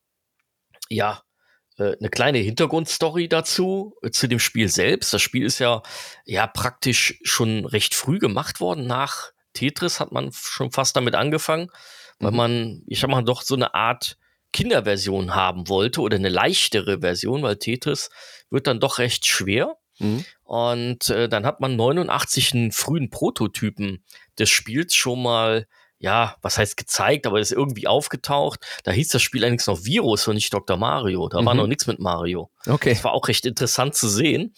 [0.89, 1.23] ja,
[1.77, 5.13] äh, eine kleine Hintergrundstory dazu, äh, zu dem Spiel selbst.
[5.13, 5.83] Das Spiel ist ja,
[6.25, 8.87] ja praktisch schon recht früh gemacht worden.
[8.87, 11.71] Nach Tetris hat man schon fast damit angefangen,
[12.19, 12.37] weil mhm.
[12.37, 14.17] man, ich sag mal, doch so eine Art
[14.53, 18.09] Kinderversion haben wollte oder eine leichtere Version, weil Tetris
[18.49, 19.77] wird dann doch recht schwer.
[19.99, 20.25] Mhm.
[20.43, 24.05] Und äh, dann hat man 89 einen frühen Prototypen
[24.39, 25.67] des Spiels schon mal,
[25.99, 28.61] ja, was heißt gezeigt, aber ist irgendwie aufgetaucht.
[28.85, 30.77] Da hieß das Spiel allerdings noch Virus und nicht Dr.
[30.77, 31.29] Mario.
[31.29, 31.47] Da mhm.
[31.47, 32.51] war noch nichts mit Mario.
[32.67, 32.95] Okay.
[32.95, 34.55] Das war auch recht interessant zu sehen.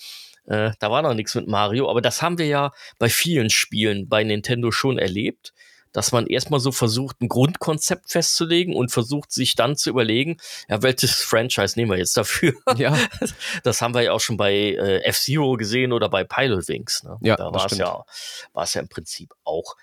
[0.47, 4.09] Äh, da war noch nichts mit Mario, aber das haben wir ja bei vielen Spielen
[4.09, 5.53] bei Nintendo schon erlebt
[5.93, 10.83] dass man erstmal so versucht, ein Grundkonzept festzulegen und versucht, sich dann zu überlegen, ja,
[10.83, 12.55] welches Franchise nehmen wir jetzt dafür?
[12.77, 12.97] Ja.
[13.65, 17.03] Das haben wir ja auch schon bei äh, F-Zero gesehen oder bei Pilot Wings.
[17.03, 17.19] Ne?
[17.21, 18.05] Ja, da war es ja,
[18.53, 19.77] war es ja im Prinzip auch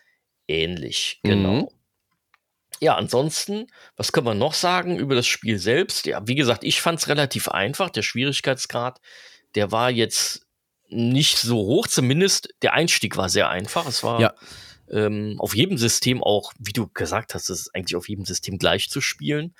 [0.47, 1.19] ähnlich.
[1.23, 1.51] Genau.
[1.51, 1.67] Mhm.
[2.79, 6.05] Ja, ansonsten, was können wir noch sagen über das Spiel selbst?
[6.05, 7.89] Ja, wie gesagt, ich fand es relativ einfach.
[7.89, 9.01] Der Schwierigkeitsgrad,
[9.55, 10.45] der war jetzt
[10.87, 13.87] nicht so hoch, zumindest der Einstieg war sehr einfach.
[13.87, 14.33] Es war ja
[14.91, 18.57] ähm, auf jedem System auch, wie du gesagt hast, es ist eigentlich auf jedem System
[18.57, 19.55] gleich zu spielen.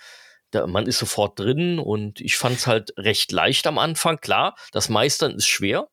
[0.52, 4.20] Da, man ist sofort drin und ich fand es halt recht leicht am Anfang.
[4.20, 5.88] Klar, das Meistern ist schwer.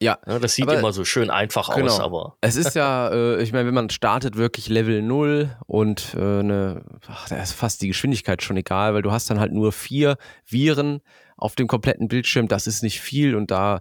[0.00, 1.86] Ja, ja das sieht immer so schön einfach genau.
[1.86, 2.36] aus, aber.
[2.40, 6.84] Es ist ja, äh, ich meine, wenn man startet wirklich Level 0 und äh, eine,
[7.06, 10.16] ach, da ist fast die Geschwindigkeit schon egal, weil du hast dann halt nur vier
[10.44, 11.00] Viren
[11.36, 13.80] auf dem kompletten Bildschirm, das ist nicht viel und da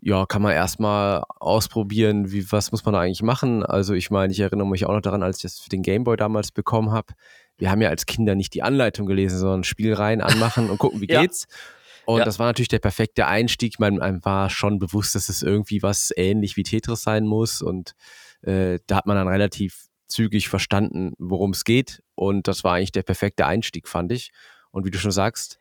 [0.00, 3.64] ja, kann man erstmal ausprobieren, wie, was muss man da eigentlich machen.
[3.64, 6.16] Also ich meine, ich erinnere mich auch noch daran, als ich das für den Gameboy
[6.16, 7.14] damals bekommen habe.
[7.56, 11.00] Wir haben ja als Kinder nicht die Anleitung gelesen, sondern Spiel rein, anmachen und gucken,
[11.00, 11.22] wie ja.
[11.22, 11.46] geht's.
[12.04, 12.24] Und ja.
[12.24, 13.80] das war natürlich der perfekte Einstieg.
[13.80, 17.62] Man, einem war schon bewusst, dass es irgendwie was ähnlich wie Tetris sein muss.
[17.62, 17.94] Und
[18.42, 22.02] äh, da hat man dann relativ zügig verstanden, worum es geht.
[22.14, 24.30] Und das war eigentlich der perfekte Einstieg, fand ich.
[24.70, 25.58] Und wie du schon sagst,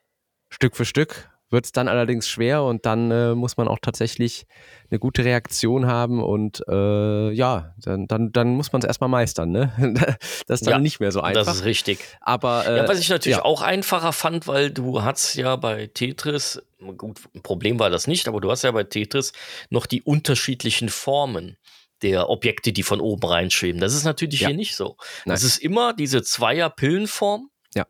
[0.49, 4.45] Stück für Stück wird es dann allerdings schwer und dann äh, muss man auch tatsächlich
[4.89, 9.51] eine gute Reaktion haben und äh, ja, dann, dann, dann muss man es erstmal meistern.
[9.51, 9.71] Ne?
[10.47, 11.45] das ist dann ja, nicht mehr so einfach.
[11.45, 11.99] Das ist richtig.
[12.21, 13.45] Aber äh, ja, was ich natürlich ja.
[13.45, 16.61] auch einfacher fand, weil du hast ja bei Tetris,
[16.97, 19.31] gut, ein Problem war das nicht, aber du hast ja bei Tetris
[19.69, 21.57] noch die unterschiedlichen Formen
[22.01, 23.79] der Objekte, die von oben reinschweben.
[23.79, 24.49] Das ist natürlich ja.
[24.49, 24.97] hier nicht so.
[25.25, 27.49] Das ist immer diese Zweier-Pillenform.
[27.73, 27.85] Ja.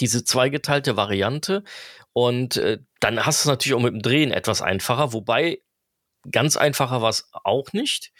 [0.00, 1.64] Diese zweigeteilte Variante.
[2.12, 5.60] Und äh, dann hast du es natürlich auch mit dem Drehen etwas einfacher, wobei
[6.30, 8.12] ganz einfacher war es auch nicht.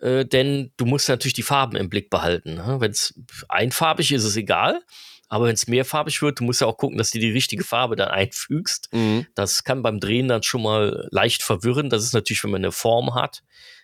[0.00, 2.54] äh, denn du musst natürlich die Farben im Blick behalten.
[2.54, 2.76] Ne?
[2.80, 4.80] Wenn es einfarbig ist, ist es egal.
[5.28, 7.96] Aber wenn es mehrfarbig wird, du musst ja auch gucken, dass du die richtige Farbe
[7.96, 8.88] dann einfügst.
[8.92, 9.26] Mhm.
[9.34, 11.90] Das kann beim Drehen dann schon mal leicht verwirren.
[11.90, 13.42] Das ist natürlich, wenn man eine Form hat,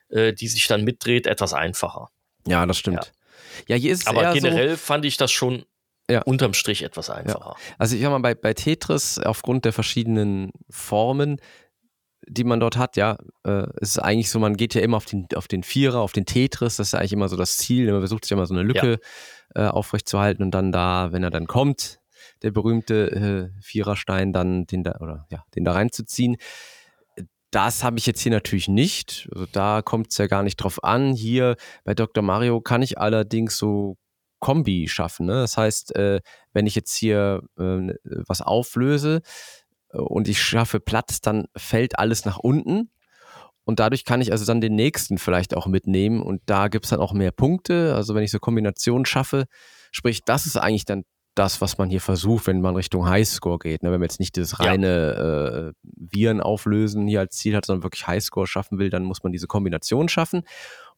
[0.08, 2.10] äh, die sich dann mitdreht, etwas einfacher.
[2.46, 3.12] Ja, das stimmt.
[3.66, 5.64] Ja, ja hier ist es Aber generell so, fand ich das schon
[6.10, 6.22] ja.
[6.22, 7.54] unterm Strich etwas einfacher.
[7.56, 7.74] Ja.
[7.78, 11.40] Also ich sag mal, bei, bei Tetris, aufgrund der verschiedenen Formen,
[12.26, 15.26] die man dort hat, ja, äh, ist eigentlich so, man geht ja immer auf den,
[15.34, 18.24] auf den Vierer, auf den Tetris, das ist eigentlich immer so das Ziel, man versucht
[18.24, 18.98] sich immer so eine Lücke
[19.54, 19.66] ja.
[19.66, 22.00] äh, aufrechtzuerhalten und dann da, wenn er dann kommt,
[22.42, 26.36] der berühmte äh, Viererstein, dann den da, oder ja, den da reinzuziehen.
[27.50, 29.28] Das habe ich jetzt hier natürlich nicht.
[29.32, 31.12] Also da kommt es ja gar nicht drauf an.
[31.12, 32.22] Hier bei Dr.
[32.22, 33.96] Mario kann ich allerdings so
[34.44, 35.24] Kombi schaffen.
[35.24, 35.32] Ne?
[35.32, 36.20] Das heißt, äh,
[36.52, 37.94] wenn ich jetzt hier äh,
[38.28, 39.22] was auflöse
[39.90, 42.90] äh, und ich schaffe Platz, dann fällt alles nach unten.
[43.64, 46.20] Und dadurch kann ich also dann den nächsten vielleicht auch mitnehmen.
[46.20, 47.94] Und da gibt es dann auch mehr Punkte.
[47.94, 49.46] Also wenn ich so Kombinationen schaffe,
[49.92, 51.04] sprich, das ist eigentlich dann
[51.34, 53.82] das, was man hier versucht, wenn man Richtung Highscore geht.
[53.82, 53.92] Ne?
[53.92, 58.06] Wenn man jetzt nicht das reine äh, Viren auflösen hier als Ziel hat, sondern wirklich
[58.06, 60.42] Highscore schaffen will, dann muss man diese Kombination schaffen.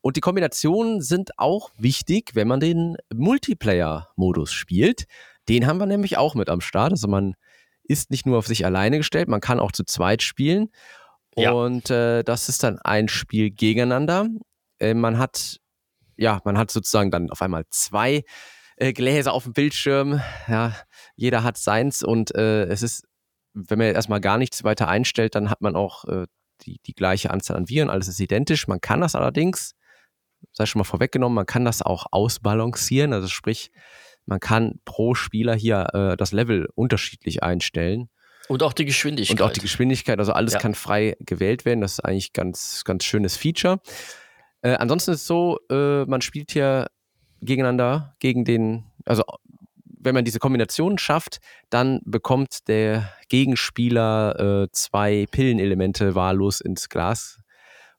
[0.06, 5.06] Und die Kombinationen sind auch wichtig, wenn man den Multiplayer-Modus spielt.
[5.48, 6.92] Den haben wir nämlich auch mit am Start.
[6.92, 7.34] Also man
[7.82, 10.68] ist nicht nur auf sich alleine gestellt, man kann auch zu zweit spielen.
[11.36, 11.50] Ja.
[11.50, 14.28] Und äh, das ist dann ein Spiel gegeneinander.
[14.78, 15.58] Äh, man hat,
[16.16, 18.22] ja, man hat sozusagen dann auf einmal zwei
[18.76, 20.20] äh, Gläser auf dem Bildschirm.
[20.46, 20.76] Ja,
[21.16, 23.08] jeder hat seins und äh, es ist,
[23.54, 26.26] wenn man erstmal gar nichts weiter einstellt, dann hat man auch äh,
[26.60, 28.68] die, die gleiche Anzahl an Viren, alles ist identisch.
[28.68, 29.75] Man kann das allerdings
[30.52, 33.12] sei schon mal vorweggenommen, man kann das auch ausbalancieren.
[33.12, 33.70] Also sprich,
[34.26, 38.08] man kann pro Spieler hier äh, das Level unterschiedlich einstellen.
[38.48, 39.40] Und auch die Geschwindigkeit.
[39.40, 40.60] Und auch die Geschwindigkeit, also alles ja.
[40.60, 41.80] kann frei gewählt werden.
[41.80, 43.80] Das ist eigentlich ganz, ganz schönes Feature.
[44.62, 46.86] Äh, ansonsten ist es so, äh, man spielt hier
[47.40, 49.22] gegeneinander gegen den, also
[49.84, 51.38] wenn man diese Kombination schafft,
[51.70, 57.40] dann bekommt der Gegenspieler äh, zwei Pillenelemente wahllos ins Glas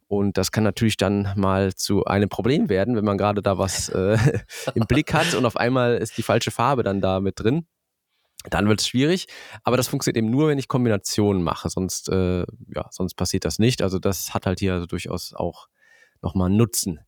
[0.08, 3.90] und das kann natürlich dann mal zu einem Problem werden, wenn man gerade da was
[3.90, 4.18] äh,
[4.76, 7.68] im Blick hat und auf einmal ist die falsche Farbe dann da mit drin.
[8.50, 9.28] Dann wird es schwierig.
[9.64, 11.70] Aber das funktioniert eben nur, wenn ich Kombinationen mache.
[11.70, 13.82] Sonst, äh, ja, sonst passiert das nicht.
[13.82, 15.68] Also das hat halt hier also durchaus auch
[16.22, 17.00] nochmal Nutzen.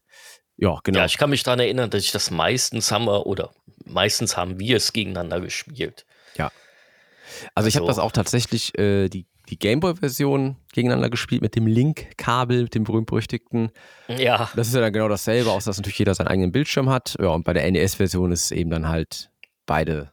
[0.58, 1.00] Ja, genau.
[1.00, 3.52] Ja, ich kann mich daran erinnern, dass ich das meistens haben wir, oder
[3.86, 6.06] meistens haben wir es gegeneinander gespielt.
[6.36, 6.48] Ja.
[6.48, 11.68] Also, also ich habe das auch tatsächlich, äh, die die Gameboy-Version gegeneinander gespielt mit dem
[11.68, 13.72] Link-Kabel, mit dem berühmt-berüchtigten.
[14.08, 14.50] Ja.
[14.56, 17.16] Das ist ja dann genau dasselbe, außer dass natürlich jeder seinen eigenen Bildschirm hat.
[17.20, 19.30] Ja, und bei der NES-Version ist es eben dann halt
[19.66, 20.12] beide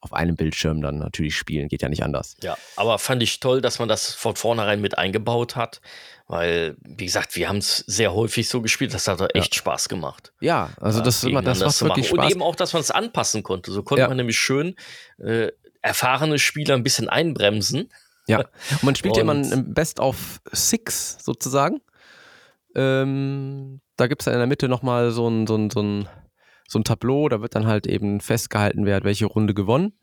[0.00, 1.68] auf einem Bildschirm dann natürlich spielen.
[1.68, 2.36] Geht ja nicht anders.
[2.42, 5.80] Ja, aber fand ich toll, dass man das von vornherein mit eingebaut hat,
[6.28, 9.58] weil, wie gesagt, wir haben es sehr häufig so gespielt, das hat echt ja.
[9.58, 10.32] Spaß gemacht.
[10.40, 12.24] Ja, also das, ja, immer, das macht wirklich Spaß.
[12.24, 13.72] Und eben auch, dass man es anpassen konnte.
[13.72, 14.08] So konnte ja.
[14.08, 14.76] man nämlich schön
[15.18, 15.50] äh,
[15.82, 17.90] erfahrene Spieler ein bisschen einbremsen
[18.26, 18.46] ja, und
[18.82, 21.80] man spielt und ja immer ein Best of Six sozusagen.
[22.74, 26.08] Ähm, da gibt es ja in der Mitte nochmal so ein, so, ein, so, ein,
[26.68, 29.98] so ein Tableau, da wird dann halt eben festgehalten, wer hat welche Runde gewonnen.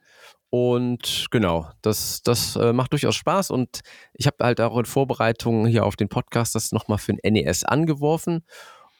[0.49, 3.49] Und genau, das, das äh, macht durchaus Spaß.
[3.49, 3.79] Und
[4.13, 7.63] ich habe halt auch in Vorbereitung hier auf den Podcast das nochmal für ein NES
[7.63, 8.43] angeworfen.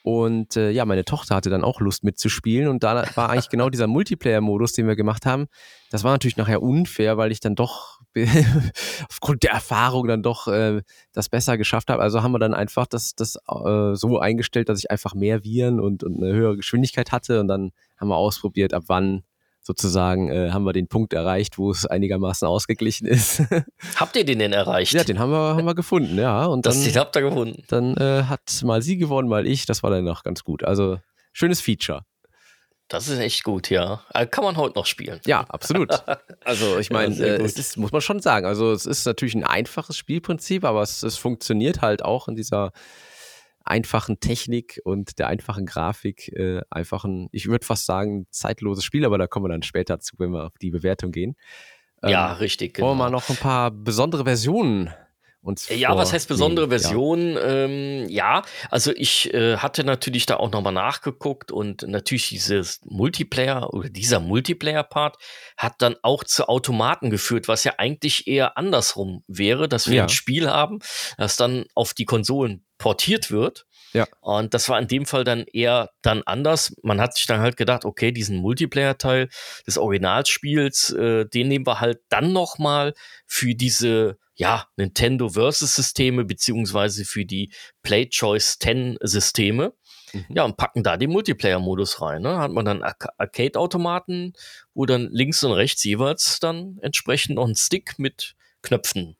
[0.03, 3.69] Und äh, ja, meine Tochter hatte dann auch Lust mitzuspielen und da war eigentlich genau
[3.69, 5.45] dieser Multiplayer-Modus, den wir gemacht haben.
[5.91, 7.92] Das war natürlich nachher unfair, weil ich dann doch
[9.09, 12.01] aufgrund der Erfahrung dann doch äh, das besser geschafft habe.
[12.01, 15.79] Also haben wir dann einfach das, das äh, so eingestellt, dass ich einfach mehr Viren
[15.79, 19.23] und, und eine höhere Geschwindigkeit hatte und dann haben wir ausprobiert, ab wann
[19.63, 23.41] sozusagen äh, haben wir den Punkt erreicht, wo es einigermaßen ausgeglichen ist.
[23.95, 24.93] habt ihr den denn erreicht?
[24.93, 26.45] Ja, den haben wir, haben wir gefunden, ja.
[26.45, 27.63] Und das den habt ihr gefunden.
[27.69, 29.65] Dann äh, hat mal sie gewonnen, mal ich.
[29.65, 30.63] Das war dann noch ganz gut.
[30.63, 30.99] Also
[31.31, 32.03] schönes Feature.
[32.93, 34.03] Das ist echt gut, ja.
[34.13, 35.19] Äh, kann man heute noch spielen.
[35.25, 35.89] Ja, absolut.
[36.45, 38.45] Also ich meine, ja, äh, es ist, muss man schon sagen.
[38.45, 42.71] Also es ist natürlich ein einfaches Spielprinzip, aber es, es funktioniert halt auch in dieser
[43.63, 49.05] einfachen Technik und der einfachen Grafik äh, einfach ein, ich würde fast sagen, zeitloses Spiel,
[49.05, 51.35] aber da kommen wir dann später zu, wenn wir auf die Bewertung gehen.
[52.03, 52.75] Ähm, ja, richtig.
[52.75, 52.89] Genau.
[52.89, 53.11] Wollen wir genau.
[53.11, 54.93] mal noch ein paar besondere Versionen
[55.43, 57.33] uns Ja, was heißt besondere Version?
[57.33, 57.65] Ja.
[57.65, 63.73] Ähm, ja, also ich äh, hatte natürlich da auch nochmal nachgeguckt und natürlich dieses Multiplayer
[63.73, 65.17] oder dieser Multiplayer-Part
[65.57, 70.03] hat dann auch zu Automaten geführt, was ja eigentlich eher andersrum wäre, dass wir ja.
[70.03, 70.79] ein Spiel haben,
[71.17, 74.07] das dann auf die Konsolen portiert wird Ja.
[74.21, 76.75] Und das war in dem Fall dann eher dann anders.
[76.81, 79.29] Man hat sich dann halt gedacht, okay, diesen Multiplayer-Teil
[79.67, 82.93] des Originalspiels, äh, den nehmen wir halt dann nochmal
[83.25, 87.53] für diese ja, Nintendo Versus Systeme beziehungsweise für die
[87.83, 89.73] Play Choice 10 Systeme.
[90.11, 90.25] Mhm.
[90.29, 92.23] Ja, und packen da den Multiplayer-Modus rein.
[92.23, 92.37] Ne?
[92.37, 94.33] Hat man dann Ar Arcade-Automaten,
[94.73, 99.17] wo dann links und rechts jeweils dann entsprechend noch ein Stick mit Knöpfen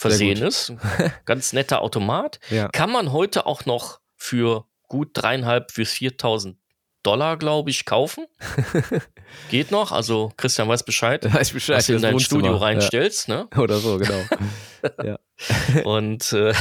[0.00, 0.72] versehen ist.
[1.26, 2.40] Ganz netter Automat.
[2.50, 2.68] Ja.
[2.68, 6.56] Kann man heute auch noch für gut dreieinhalb bis 4000
[7.02, 8.26] Dollar, glaube ich, kaufen.
[9.50, 9.90] Geht noch.
[9.90, 12.40] Also Christian weiß Bescheid, Weiß Bescheid, was du in dein Wohnzimmer.
[12.40, 13.28] Studio reinstellst.
[13.28, 13.48] Ne?
[13.52, 13.58] Ja.
[13.62, 14.20] Oder so, genau.
[15.02, 15.18] ja.
[15.84, 16.52] Und äh,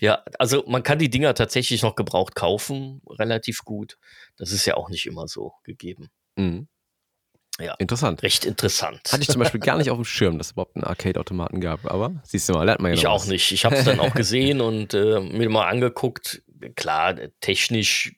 [0.00, 3.98] ja, also man kann die Dinger tatsächlich noch gebraucht kaufen, relativ gut.
[4.38, 6.08] Das ist ja auch nicht immer so gegeben.
[6.36, 6.68] Mhm.
[7.60, 7.74] Ja.
[7.78, 8.22] Interessant.
[8.22, 9.00] Recht interessant.
[9.12, 11.84] Hatte ich zum Beispiel gar nicht auf dem Schirm, dass es überhaupt einen Arcade-Automaten gab.
[11.90, 13.28] Aber siehst du mal, lernt man ja Ich auch was.
[13.28, 13.52] nicht.
[13.52, 16.42] Ich habe es dann auch gesehen und äh, mir mal angeguckt.
[16.76, 18.12] Klar, technisch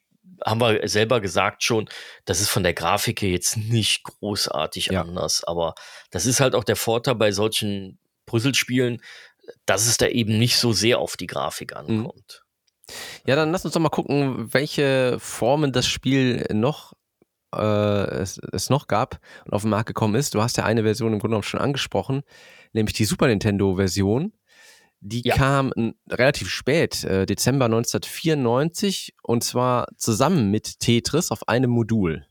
[0.45, 1.87] haben wir selber gesagt schon,
[2.25, 5.01] das ist von der Grafik her jetzt nicht großartig Ja.
[5.01, 5.43] anders.
[5.45, 5.73] Aber
[6.11, 9.01] das ist halt auch der Vorteil bei solchen Puzzlespielen,
[9.65, 12.43] dass es da eben nicht so sehr auf die Grafik ankommt.
[13.25, 16.93] Ja, dann lass uns doch mal gucken, welche Formen das Spiel noch
[17.59, 20.33] äh, es, es noch gab und auf den Markt gekommen ist.
[20.35, 22.23] Du hast ja eine Version im Grunde genommen schon angesprochen,
[22.73, 24.33] nämlich die Super Nintendo-Version.
[25.05, 25.35] Die Ja.
[25.35, 25.73] kam
[26.09, 32.25] relativ spät, äh, Dezember 1994, und zwar zusammen mit Tetris auf einem Modul.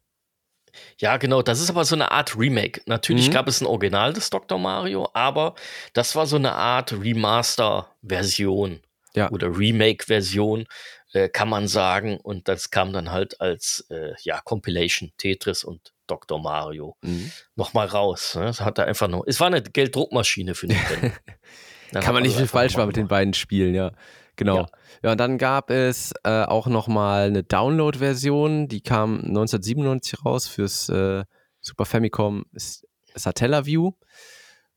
[0.98, 1.42] Ja, genau.
[1.42, 2.80] Das ist aber so eine Art Remake.
[2.87, 3.32] Natürlich Mhm.
[3.35, 4.58] gab es ein Original des Dr.
[4.58, 5.54] Mario, aber
[5.92, 8.80] das war so eine Art Remaster-Version
[9.14, 9.30] Ja.
[9.30, 10.64] oder Remake-Version,
[11.12, 12.18] äh, kann man sagen.
[12.18, 16.40] Und das kam dann halt als äh, ja, Compilation Tetris und Dr.
[16.40, 17.31] Mario Mhm.
[17.55, 18.35] nochmal raus.
[18.35, 18.44] Ne?
[18.44, 19.25] Das hat er einfach noch.
[19.27, 21.11] Es war eine Gelddruckmaschine für Nintendo.
[21.92, 23.92] Kann man nicht viel falsch machen mit den beiden Spielen, ja.
[24.37, 24.57] Genau.
[24.57, 24.66] Ja.
[25.03, 30.88] Ja, und dann gab es äh, auch nochmal eine Download-Version, die kam 1997 raus fürs
[30.88, 31.25] äh,
[31.61, 32.46] Super Famicom
[33.14, 33.92] Satellaview.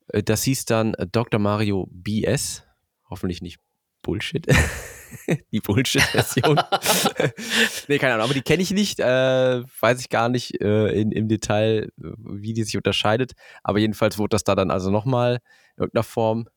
[0.09, 1.39] Äh, das hieß dann Dr.
[1.39, 2.63] Mario BS.
[3.09, 3.59] Hoffentlich nicht
[4.01, 4.45] Bullshit.
[5.51, 6.59] die Bullshit-Version.
[7.87, 8.99] nee, keine Ahnung, aber die kenne ich nicht.
[8.99, 13.33] Äh, weiß ich gar nicht äh, in, im Detail, äh, wie die sich unterscheidet.
[13.63, 15.39] Aber jedenfalls wurde das da dann also nochmal
[15.75, 16.47] in irgendeiner Form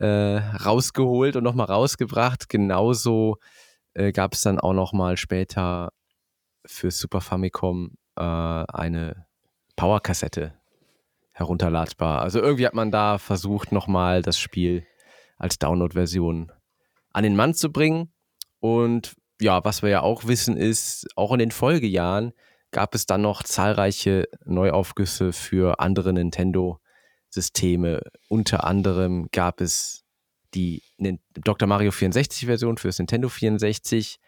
[0.00, 2.48] äh, rausgeholt und nochmal rausgebracht.
[2.48, 3.38] Genauso
[3.94, 5.92] äh, gab es dann auch nochmal später
[6.64, 9.26] für Super Famicom äh, eine
[9.76, 10.54] Powerkassette
[11.32, 12.22] herunterladbar.
[12.22, 14.86] Also irgendwie hat man da versucht, nochmal das Spiel
[15.36, 16.50] als Download-Version
[17.16, 18.12] an den Mann zu bringen.
[18.60, 22.32] Und ja, was wir ja auch wissen ist, auch in den Folgejahren
[22.72, 28.02] gab es dann noch zahlreiche Neuaufgüsse für andere Nintendo-Systeme.
[28.28, 30.04] Unter anderem gab es
[30.52, 30.82] die
[31.32, 31.66] Dr.
[31.66, 34.18] Mario 64-Version fürs Nintendo 64.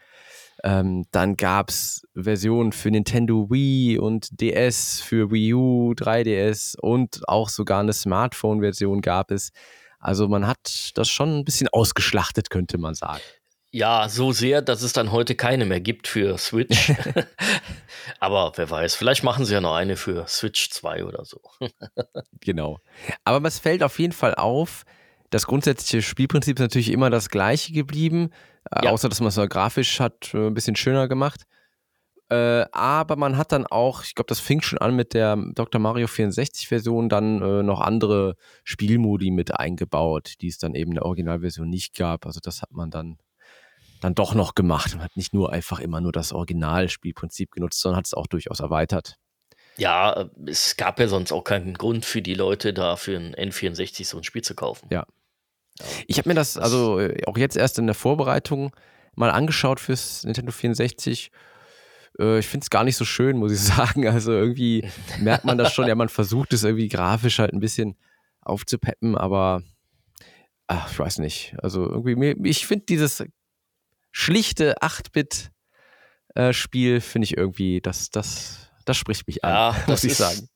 [0.64, 7.20] Ähm, dann gab es Versionen für Nintendo Wii und DS, für Wii U, 3DS und
[7.28, 9.52] auch sogar eine Smartphone-Version gab es.
[9.98, 13.20] Also man hat das schon ein bisschen ausgeschlachtet, könnte man sagen.
[13.70, 16.90] Ja, so sehr, dass es dann heute keine mehr gibt für Switch.
[18.20, 21.40] Aber wer weiß, vielleicht machen sie ja noch eine für Switch 2 oder so.
[22.40, 22.78] Genau.
[23.24, 24.84] Aber es fällt auf jeden Fall auf,
[25.30, 28.30] das grundsätzliche Spielprinzip ist natürlich immer das gleiche geblieben,
[28.70, 28.90] äh, Ja.
[28.92, 31.42] außer dass man es grafisch hat äh, ein bisschen schöner gemacht.
[32.30, 35.80] Äh, aber man hat dann auch, ich glaube, das fing schon an mit der Dr.
[35.80, 41.06] Mario 64-Version, dann äh, noch andere Spielmodi mit eingebaut, die es dann eben in der
[41.06, 42.26] Originalversion nicht gab.
[42.26, 43.18] Also das hat man dann,
[44.02, 47.98] dann doch noch gemacht und hat nicht nur einfach immer nur das Originalspielprinzip genutzt, sondern
[47.98, 49.16] hat es auch durchaus erweitert.
[49.78, 53.34] Ja, äh, es gab ja sonst auch keinen Grund für die Leute, da für ein
[53.34, 54.88] N64 so ein Spiel zu kaufen.
[54.90, 55.06] Ja.
[56.06, 58.74] Ich habe mir das also äh, auch jetzt erst in der Vorbereitung
[59.14, 61.30] mal angeschaut fürs Nintendo 64.
[62.18, 64.06] Äh, Ich finde es gar nicht so schön, muss ich sagen.
[64.08, 64.88] Also irgendwie
[65.20, 65.86] merkt man das schon.
[65.88, 67.96] Ja, man versucht es irgendwie grafisch halt ein bisschen
[68.40, 69.62] aufzupeppen, aber
[70.66, 71.54] ach, ich weiß nicht.
[71.62, 73.24] Also irgendwie, mir- ich finde dieses
[74.12, 74.76] schlichte
[76.34, 80.18] 8-Bit-Spiel, finde ich irgendwie, das, das, das spricht mich an, Ja, muss das ich ist-
[80.18, 80.48] sagen.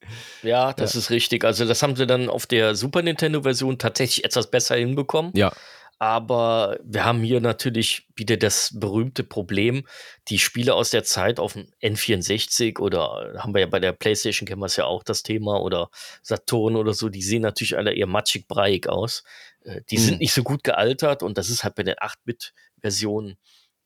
[0.43, 1.45] Ja, das ist richtig.
[1.45, 5.33] Also das haben sie dann auf der Super Nintendo-Version tatsächlich etwas besser hinbekommen.
[5.35, 5.53] Ja,
[6.03, 9.87] Aber wir haben hier natürlich wieder das berühmte Problem,
[10.27, 14.45] die Spiele aus der Zeit auf dem N64 oder haben wir ja bei der PlayStation
[14.49, 17.95] kennen wir es ja auch das Thema oder Saturn oder so, die sehen natürlich alle
[17.95, 19.23] eher matschig breiig aus.
[19.65, 20.01] Äh, Die Mhm.
[20.01, 23.37] sind nicht so gut gealtert und das ist halt bei den 8-Bit-Versionen,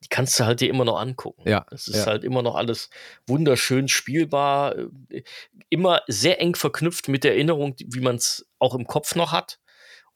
[0.03, 1.47] die kannst du halt dir immer noch angucken.
[1.47, 2.07] Ja, Es ist ja.
[2.07, 2.89] halt immer noch alles
[3.27, 4.75] wunderschön spielbar,
[5.11, 5.23] äh,
[5.69, 9.59] immer sehr eng verknüpft mit der Erinnerung, wie man es auch im Kopf noch hat.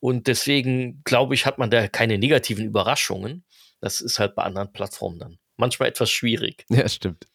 [0.00, 3.44] Und deswegen, glaube ich, hat man da keine negativen Überraschungen.
[3.80, 6.64] Das ist halt bei anderen Plattformen dann manchmal etwas schwierig.
[6.70, 7.26] Ja, stimmt.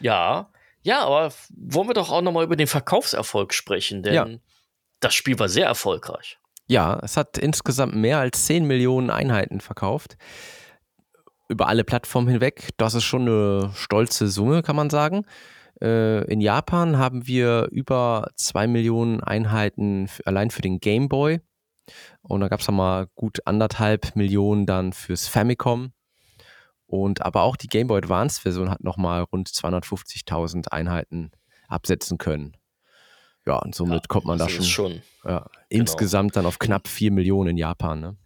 [0.00, 0.50] Ja,
[0.82, 4.26] ja, aber wollen wir doch auch nochmal über den Verkaufserfolg sprechen, denn Ja.
[5.00, 6.38] das Spiel war sehr erfolgreich.
[6.66, 10.16] Ja, es hat insgesamt mehr als 10 Millionen Einheiten verkauft.
[11.48, 12.70] Über alle Plattformen hinweg.
[12.76, 15.24] Das ist schon eine stolze Summe, kann man sagen.
[15.80, 21.40] Äh, in Japan haben wir über 2 Millionen Einheiten allein für den Game Boy.
[22.22, 25.92] Und da gab es mal gut anderthalb Millionen dann fürs Famicom.
[26.86, 31.32] Und aber auch die Game Boy Advance Version hat nochmal rund 250.000 Einheiten
[31.68, 32.56] absetzen können.
[33.46, 35.02] Ja, und somit Ja, kommt man da schon, schon.
[35.24, 38.00] ja, insgesamt dann auf knapp 4 Millionen in Japan.
[38.00, 38.16] Ne?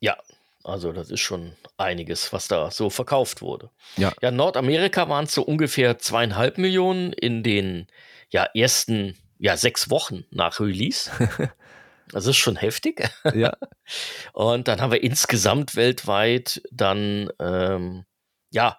[0.00, 0.16] Ja,
[0.64, 3.70] also das ist schon einiges, was da so verkauft wurde.
[3.96, 4.12] Ja.
[4.20, 7.86] Ja, in Nordamerika waren es so ungefähr zweieinhalb Millionen in den
[8.30, 11.10] ja, ersten ja, sechs Wochen nach Release.
[12.10, 13.08] Das ist schon heftig.
[13.34, 13.56] ja,
[14.32, 18.04] Und dann haben wir insgesamt weltweit dann ähm,
[18.50, 18.78] ja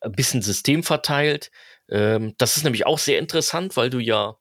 [0.00, 1.50] ein bisschen System verteilt.
[1.88, 4.36] Ähm, das ist nämlich auch sehr interessant, weil du ja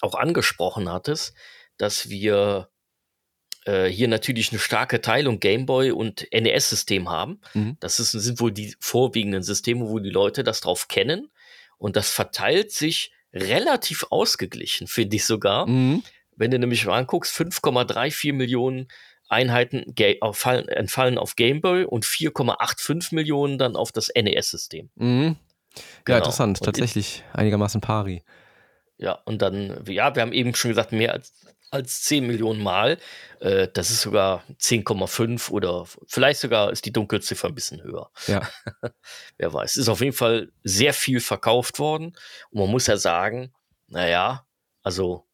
[0.00, 1.34] auch angesprochen hattest,
[1.76, 2.70] dass wir
[3.64, 7.40] äh, hier natürlich eine starke Teilung Gameboy und NES-System haben.
[7.54, 7.76] Mhm.
[7.80, 11.30] Das ist, sind wohl die vorwiegenden Systeme, wo die Leute das drauf kennen.
[11.78, 15.66] Und das verteilt sich relativ ausgeglichen, finde ich sogar.
[15.66, 16.02] Mhm.
[16.38, 18.88] Wenn du nämlich mal anguckst, 5,34 Millionen
[19.28, 19.94] Einheiten
[20.32, 24.90] fallen- entfallen auf Game Boy und 4,85 Millionen dann auf das NES-System.
[24.94, 25.36] Mhm.
[25.76, 26.18] Ja, Genau.
[26.18, 26.60] interessant.
[26.60, 28.24] Und Tatsächlich einigermaßen pari.
[28.96, 31.32] Ja, und dann, ja, wir haben eben schon gesagt, mehr als,
[31.70, 32.98] als 10 Millionen Mal.
[33.40, 38.10] Äh, das ist sogar 10,5 oder vielleicht sogar ist die Dunkelziffer ein bisschen höher.
[38.26, 38.48] Ja.
[39.36, 39.76] Wer weiß.
[39.76, 42.16] Ist auf jeden Fall sehr viel verkauft worden.
[42.50, 43.52] Und man muss ja sagen,
[43.86, 44.46] naja,
[44.82, 45.27] also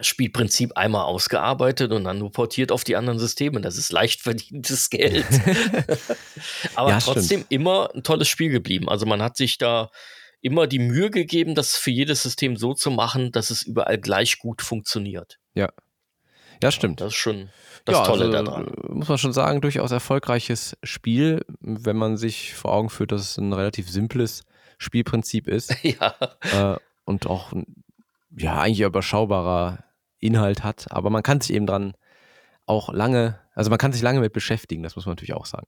[0.00, 3.60] Spielprinzip einmal ausgearbeitet und dann nur portiert auf die anderen Systeme.
[3.60, 5.26] Das ist leicht verdientes Geld.
[6.74, 7.16] Aber Ja, stimmt.
[7.16, 8.88] trotzdem immer ein tolles Spiel geblieben.
[8.88, 9.90] Also man hat sich da
[10.40, 14.38] immer die Mühe gegeben, das für jedes System so zu machen, dass es überall gleich
[14.38, 15.38] gut funktioniert.
[16.62, 17.00] Ja, stimmt.
[17.00, 17.50] Das ist schon
[17.84, 18.68] das ja, Tolle also, daran.
[18.68, 23.20] äh, Muss man schon sagen, durchaus erfolgreiches Spiel, wenn man sich vor Augen führt, dass
[23.22, 24.44] es ein relativ simples
[24.78, 26.14] Spielprinzip ist Ja,
[26.74, 27.84] äh, und auch ein,
[28.36, 29.83] ja, eigentlich überschaubarer
[30.24, 30.86] Inhalt hat.
[30.90, 31.94] Aber man kann sich eben dran
[32.66, 35.66] auch lange, also man kann sich lange mit beschäftigen, das muss man natürlich auch sagen.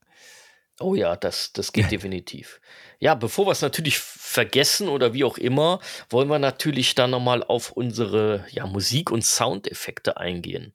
[0.78, 2.60] Oh ja, das, das geht definitiv.
[2.98, 7.42] Ja, bevor wir es natürlich vergessen oder wie auch immer, wollen wir natürlich dann nochmal
[7.42, 10.74] auf unsere ja, Musik- und Soundeffekte eingehen.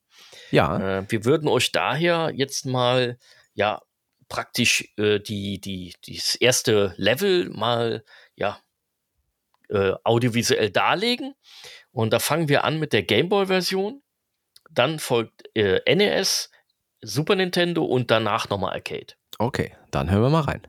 [0.51, 3.17] Ja, Äh, wir würden euch daher jetzt mal
[3.53, 3.81] ja
[4.27, 8.03] praktisch äh, die, die, das erste Level mal
[8.35, 8.59] ja
[9.69, 11.33] äh, audiovisuell darlegen.
[11.91, 14.01] Und da fangen wir an mit der Gameboy-Version.
[14.69, 16.49] Dann folgt äh, NES,
[17.01, 19.13] Super Nintendo und danach nochmal Arcade.
[19.39, 20.61] okay, dann hören wir mal rein.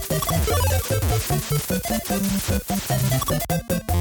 [0.00, 0.30] Thank
[3.92, 3.97] you.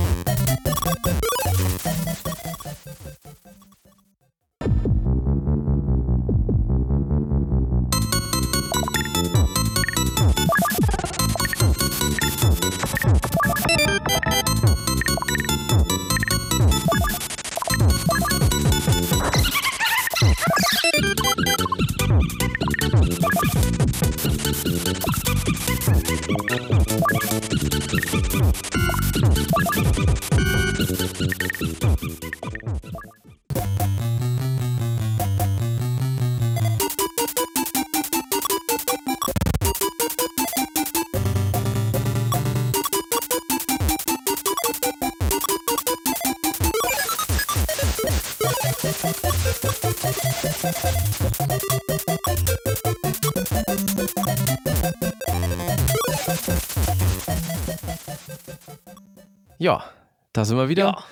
[60.58, 60.86] Sind wir wieder.
[60.86, 61.04] Ja,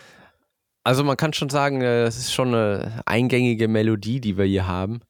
[0.84, 4.68] Also man kann schon sagen, äh, es ist schon eine eingängige Melodie, die wir hier
[4.68, 5.02] haben.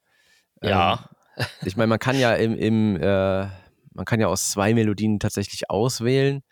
[0.61, 1.09] Ja.
[1.37, 3.47] Ähm, ich meine, man kann ja im, im äh,
[3.93, 6.43] man kann ja aus zwei Melodien tatsächlich auswählen.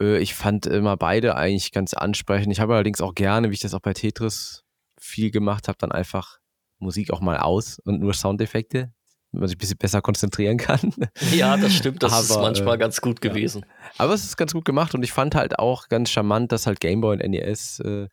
[0.00, 2.52] Äh, ich fand immer beide eigentlich ganz ansprechend.
[2.52, 4.64] Ich habe allerdings auch gerne, wie ich das auch bei Tetris
[4.98, 6.38] viel gemacht habe, dann einfach
[6.78, 8.92] Musik auch mal aus und nur Soundeffekte,
[9.38, 10.92] man sich ein bisschen besser konzentrieren kann.
[11.32, 12.02] Ja, das stimmt.
[12.02, 13.64] Das Aber, ist manchmal äh, ganz gut gewesen.
[13.98, 16.80] Aber es ist ganz gut gemacht und ich fand halt auch ganz charmant, dass halt
[16.80, 18.08] Gameboy und NES äh,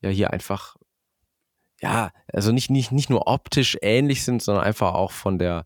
[0.00, 0.76] ja hier einfach,
[1.80, 5.64] ja, also nicht, nicht, nicht nur optisch ähnlich sind, sondern einfach auch von der,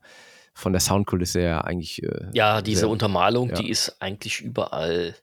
[0.55, 2.03] von der Soundkulisse her eigentlich.
[2.03, 3.55] Äh, Ja, diese sehr- Untermalung, ja.
[3.57, 5.15] die ist eigentlich überall,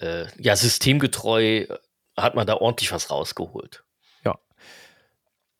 [0.00, 1.68] äh, ja, systemgetreu äh,
[2.16, 3.84] hat man da ordentlich was rausgeholt.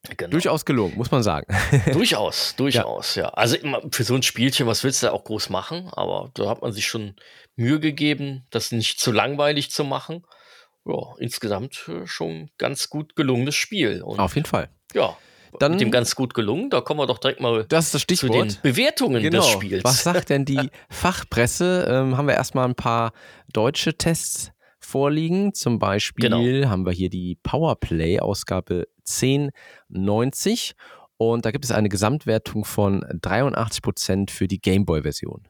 [0.08, 0.14] Ja.
[0.16, 0.30] Genau.
[0.30, 1.46] durchaus gelungen, muss man sagen.
[1.92, 3.28] Durchaus, durchaus, ja.
[3.28, 5.90] Also immer für so ein Spielchen, was willst du da auch groß machen?
[5.92, 7.16] Aber da hat man sich schon
[7.56, 10.24] Mühe gegeben, das nicht zu langweilig zu machen.
[10.86, 14.00] Ja, insgesamt äh, schon ganz gut gelungenes Spiel.
[14.02, 14.70] Und Auf jeden Fall.
[14.94, 15.14] ja,
[15.58, 18.00] Dann- mit dem ganz gut gelungen, da kommen wir doch direkt mal Das ist das
[18.18, 18.62] zu den Stichwort.
[18.62, 19.42] Bewertungen Genau.
[19.42, 19.84] des Spiels.
[19.84, 21.86] Was sagt denn die Fachpresse?
[21.90, 23.12] Ähm, haben wir erstmal ein paar
[23.52, 25.52] deutsche Tests vorliegen.
[25.52, 26.70] Zum Beispiel Genau.
[26.70, 30.72] haben wir hier die Powerplay-Ausgabe 1090
[31.16, 35.46] und da gibt es eine Gesamtwertung von 83% für die Gameboy-Version.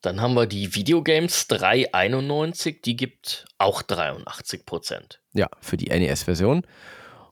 [0.00, 5.20] Dann haben wir die Videogames 391, die gibt auch 83 Prozent.
[5.32, 6.66] Ja, für die NES-Version.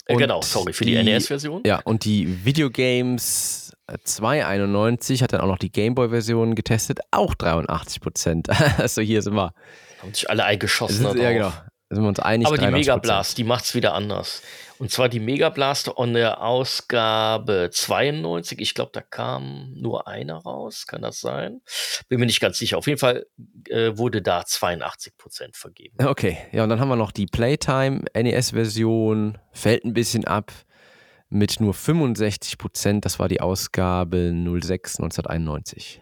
[0.06, 1.62] Äh, genau, sorry, für die, die- NES-Version.
[1.66, 3.72] Ja, und die Videogames
[4.04, 8.48] 291 hat dann auch noch die Gameboy-Version getestet, auch 83%.
[8.78, 9.52] also hier sind wir,
[10.00, 11.18] Haben sich alle eingeschossen.
[11.18, 11.62] ja drauf.
[11.90, 12.46] Sind wir uns einig.
[12.46, 12.70] Aber die 83%.
[12.70, 14.42] Mega Blast, die macht's wieder anders.
[14.78, 18.60] Und zwar die Mega Blast on der Ausgabe 92.
[18.60, 20.86] Ich glaube, da kam nur einer raus.
[20.86, 21.60] Kann das sein?
[22.08, 22.78] Bin mir nicht ganz sicher.
[22.78, 23.26] Auf jeden Fall
[23.68, 25.96] äh, wurde da 82 Prozent vergeben.
[26.02, 30.52] Okay, ja, und dann haben wir noch die Playtime NES-Version, fällt ein bisschen ab
[31.28, 33.04] mit nur 65 Prozent.
[33.04, 36.00] Das war die Ausgabe 06 1991.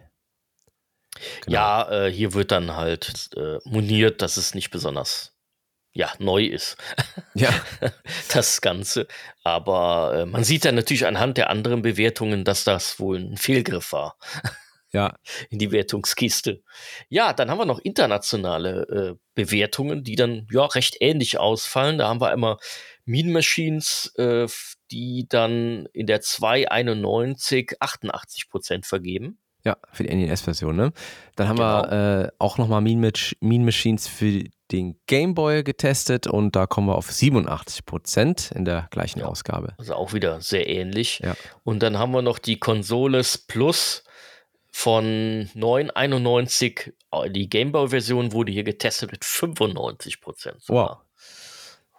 [1.41, 1.53] Genau.
[1.53, 5.35] Ja, äh, hier wird dann halt äh, moniert, dass es nicht besonders
[5.93, 6.77] ja, neu ist.
[7.33, 7.49] Ja,
[8.33, 9.07] das Ganze.
[9.43, 13.91] Aber äh, man sieht dann natürlich anhand der anderen Bewertungen, dass das wohl ein Fehlgriff
[13.91, 14.17] war
[14.91, 15.15] ja,
[15.49, 16.61] in die Wertungskiste.
[17.09, 21.97] Ja, dann haben wir noch internationale äh, Bewertungen, die dann ja recht ähnlich ausfallen.
[21.97, 22.57] Da haben wir einmal
[23.05, 24.47] Mean Machines, äh,
[24.91, 29.39] die dann in der 291 88 Prozent vergeben.
[29.69, 30.91] Ja, für die NES-Version, ne?
[31.35, 31.83] Dann haben Genau.
[31.83, 36.67] wir äh, auch nochmal Mean, Mach mean Machines für den Game Boy getestet und da
[36.67, 39.25] kommen wir auf 87 Prozent in der gleichen Ja.
[39.25, 39.73] Ausgabe.
[39.77, 41.19] Also auch wieder sehr ähnlich.
[41.23, 41.35] Ja.
[41.63, 44.03] Und dann haben wir noch die Consoles Plus
[44.71, 46.93] von 991.
[47.11, 50.57] Äh, Die Gameboy-Version wurde hier getestet mit 95 Prozent.
[50.67, 50.97] Wow.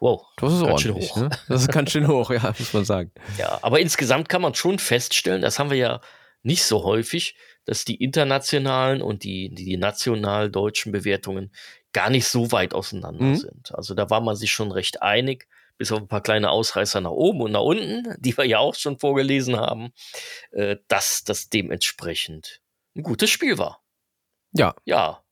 [0.00, 0.22] Wow.
[0.36, 1.16] Das ist Ganz schön ordentlich, hoch.
[1.18, 1.30] ne?
[1.48, 3.10] Das ist ganz schön hoch, ja, muss man sagen.
[3.38, 6.00] Ja, aber insgesamt kann man schon feststellen, das haben wir ja
[6.42, 7.34] nicht so häufig,
[7.64, 11.50] dass die internationalen und die, die national deutschen Bewertungen
[11.92, 13.36] gar nicht so weit auseinander Mhm.
[13.36, 13.74] sind.
[13.74, 17.10] Also da war man sich schon recht einig, bis auf ein paar kleine Ausreißer nach
[17.10, 19.92] oben und nach unten, die wir ja auch schon vorgelesen haben,
[20.52, 22.60] äh, dass das dementsprechend
[22.96, 23.82] ein gutes Spiel war.
[24.52, 25.22] Ja, Ja.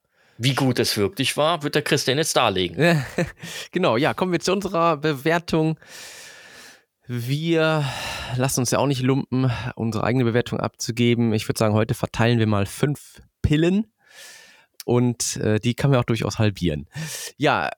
[0.41, 3.05] Wie gut es wirklich war, wird der Christian jetzt darlegen.
[3.73, 5.77] genau, ja, kommen wir zu unserer Bewertung.
[7.11, 7.85] Wir
[8.37, 11.33] lassen uns ja auch nicht lumpen, unsere eigene Bewertung abzugeben.
[11.33, 13.91] Ich würde sagen, heute verteilen wir mal fünf Pillen
[14.85, 16.87] und äh, die kann man auch durchaus halbieren.
[17.39, 17.71] Ja,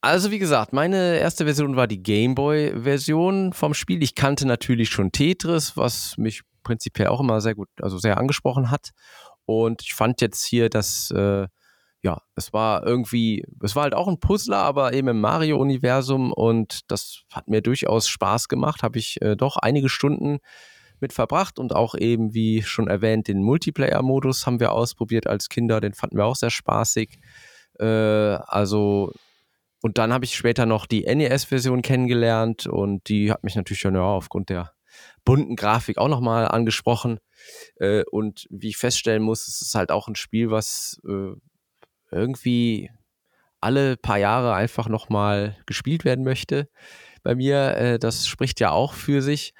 [0.00, 4.02] also wie gesagt, meine erste Version war die Gameboy-Version vom Spiel.
[4.02, 8.72] Ich kannte natürlich schon Tetris, was mich prinzipiell auch immer sehr gut, also sehr angesprochen
[8.72, 8.90] hat.
[9.44, 11.46] Und ich fand jetzt hier, dass äh,
[12.02, 16.90] ja, es war irgendwie, es war halt auch ein Puzzler, aber eben im Mario-Universum und
[16.90, 20.38] das hat mir durchaus Spaß gemacht, habe ich äh, doch einige Stunden
[21.00, 25.80] mit verbracht und auch eben, wie schon erwähnt, den Multiplayer-Modus haben wir ausprobiert als Kinder,
[25.80, 27.18] den fanden wir auch sehr spaßig.
[27.78, 29.12] Äh, also,
[29.82, 33.94] und dann habe ich später noch die NES-Version kennengelernt und die hat mich natürlich schon
[33.94, 34.72] ja, aufgrund der
[35.24, 37.18] bunten Grafik auch nochmal angesprochen.
[37.76, 41.32] Äh, und wie ich feststellen muss, es ist halt auch ein Spiel, was äh,
[42.10, 42.90] irgendwie
[43.60, 46.68] alle paar Jahre einfach nochmal gespielt werden möchte.
[47.22, 49.54] Bei mir, äh, das spricht ja auch für sich.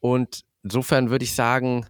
[0.00, 1.86] Und insofern würde ich sagen,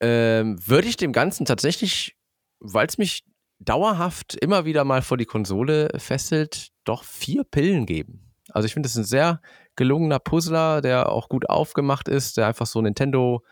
[0.00, 2.16] ähm, würde ich dem Ganzen tatsächlich,
[2.60, 3.24] weil es mich
[3.58, 8.32] dauerhaft immer wieder mal vor die Konsole fesselt, doch vier Pillen geben.
[8.50, 9.42] Also ich finde, das ist ein sehr
[9.76, 13.42] gelungener Puzzler, der auch gut aufgemacht ist, der einfach so Nintendo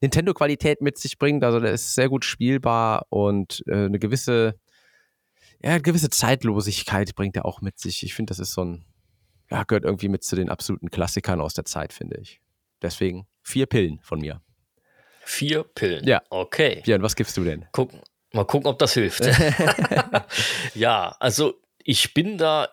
[0.00, 1.44] Nintendo-Qualität mit sich bringt.
[1.44, 4.58] Also der ist sehr gut spielbar und äh, eine gewisse,
[5.62, 8.02] ja, eine gewisse Zeitlosigkeit bringt er auch mit sich.
[8.02, 8.84] Ich finde, das ist so ein,
[9.50, 12.40] ja, gehört irgendwie mit zu den absoluten Klassikern aus der Zeit, finde ich.
[12.82, 14.42] Deswegen vier Pillen von mir.
[15.24, 16.06] Vier Pillen.
[16.06, 16.22] Ja.
[16.30, 16.82] Okay.
[16.84, 17.66] Björn, was gibst du denn?
[17.72, 18.00] Gucken.
[18.32, 19.26] Mal gucken, ob das hilft.
[20.74, 22.68] ja, also ich bin da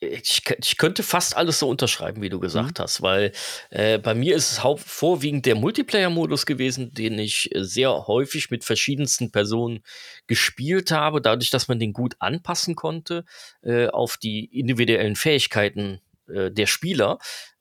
[0.00, 2.82] ich, ich, könnte fast alles so unterschreiben, wie du gesagt mhm.
[2.82, 3.32] hast, weil
[3.70, 8.64] äh, bei mir ist es vorwiegend der Multiplayer-Modus gewesen, den ich äh, sehr häufig mit
[8.64, 9.80] verschiedensten Personen
[10.26, 13.24] gespielt habe, dadurch, dass man den gut anpassen konnte
[13.62, 17.18] äh, auf die individuellen Fähigkeiten äh, der Spieler,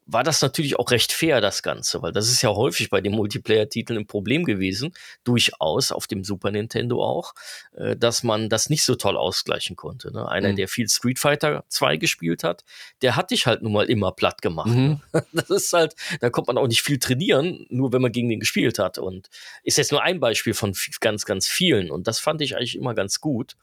[0.07, 3.11] war das natürlich auch recht fair, das Ganze, weil das ist ja häufig bei den
[3.11, 4.93] Multiplayer-Titeln ein Problem gewesen,
[5.25, 7.33] durchaus auf dem Super Nintendo auch,
[7.75, 10.11] äh, dass man das nicht so toll ausgleichen konnte.
[10.13, 10.27] Ne?
[10.27, 10.55] Einer, mhm.
[10.55, 12.63] der viel Street Fighter 2 gespielt hat,
[13.01, 14.69] der hat dich halt nun mal immer platt gemacht.
[14.69, 15.01] Mhm.
[15.13, 15.25] Ne?
[15.37, 18.39] Das ist halt, da kommt man auch nicht viel trainieren, nur wenn man gegen den
[18.39, 18.97] gespielt hat.
[18.97, 19.29] Und
[19.63, 21.91] ist jetzt nur ein Beispiel von ganz, ganz vielen.
[21.91, 23.55] Und das fand ich eigentlich immer ganz gut,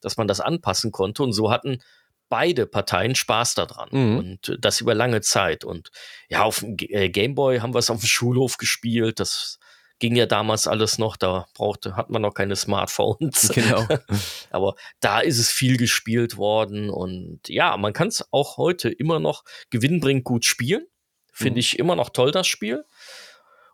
[0.00, 1.22] dass man das anpassen konnte.
[1.22, 1.80] Und so hatten
[2.28, 4.18] beide Parteien Spaß daran mhm.
[4.18, 5.64] und das über lange Zeit.
[5.64, 5.90] Und
[6.28, 9.20] ja, auf dem äh, Gameboy haben wir es auf dem Schulhof gespielt.
[9.20, 9.58] Das
[9.98, 13.50] ging ja damals alles noch, da brauchte, hat man noch keine Smartphones.
[13.54, 13.86] Genau.
[14.50, 19.18] Aber da ist es viel gespielt worden und ja, man kann es auch heute immer
[19.18, 20.86] noch gewinnbringend gut spielen.
[21.32, 21.60] Finde mhm.
[21.60, 22.84] ich immer noch toll, das Spiel.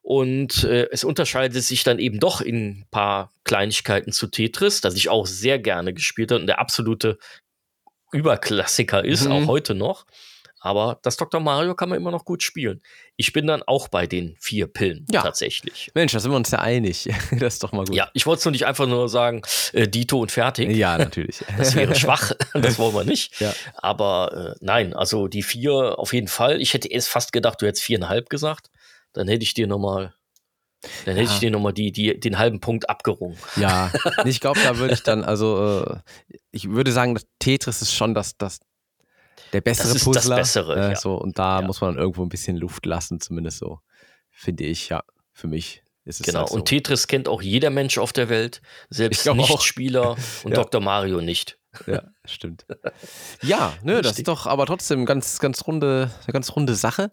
[0.03, 4.97] Und äh, es unterscheidet sich dann eben doch in ein paar Kleinigkeiten zu Tetris, das
[4.97, 7.19] ich auch sehr gerne gespielt habe und der absolute
[8.13, 9.33] Überklassiker ist, mhm.
[9.33, 10.07] auch heute noch.
[10.65, 11.43] Aber das Dr.
[11.43, 12.81] Mario kann man immer noch gut spielen.
[13.17, 15.21] Ich bin dann auch bei den vier Pillen ja.
[15.21, 15.91] tatsächlich.
[15.93, 17.07] Mensch, da sind wir uns ja einig.
[17.33, 17.95] das ist doch mal gut.
[17.95, 19.43] Ja, ich wollte es nur nicht einfach nur sagen,
[19.75, 20.75] äh, Dito und fertig.
[20.75, 21.45] Ja, natürlich.
[21.59, 22.33] Das wäre schwach.
[22.55, 23.39] das wollen wir nicht.
[23.41, 23.53] Ja.
[23.75, 26.63] Aber äh, nein, also die vier auf jeden Fall.
[26.63, 28.71] Ich hätte erst fast gedacht, du hättest viereinhalb gesagt.
[29.13, 30.15] Dann hätte ich dir nochmal
[31.05, 31.35] dann hätte ja.
[31.35, 33.37] ich dir nochmal die, die, den halben Punkt abgerungen.
[33.57, 33.93] Ja,
[34.25, 35.97] ich glaube, da würde ich dann, also äh,
[36.51, 38.61] ich würde sagen, Tetris ist schon das, das
[39.53, 40.37] der bessere das ist Puzzler.
[40.37, 40.97] Das bessere, äh, ja.
[40.97, 41.67] so, und da ja.
[41.67, 43.81] muss man dann irgendwo ein bisschen Luft lassen, zumindest so,
[44.31, 45.83] finde ich, ja, für mich.
[46.07, 46.57] Ist es genau, halt so.
[46.57, 48.61] und Tetris kennt auch jeder Mensch auf der Welt,
[48.91, 50.55] selbst Nichtspieler und.
[50.55, 50.83] Dr.
[50.83, 51.59] Mario nicht.
[51.87, 52.67] Ja, stimmt.
[53.43, 57.11] Ja, nö, das ist doch aber trotzdem ganz, ganz runde, eine ganz runde Sache.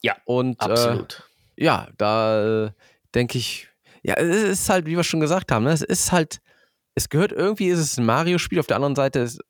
[0.00, 1.22] Ja, und, äh, absolut.
[1.56, 2.70] Äh, ja, da äh,
[3.14, 3.68] denke ich,
[4.02, 6.40] ja, es ist halt, wie wir schon gesagt haben, ne, es ist halt,
[6.94, 9.40] es gehört irgendwie, ist es ein Mario-Spiel, auf der anderen Seite ist,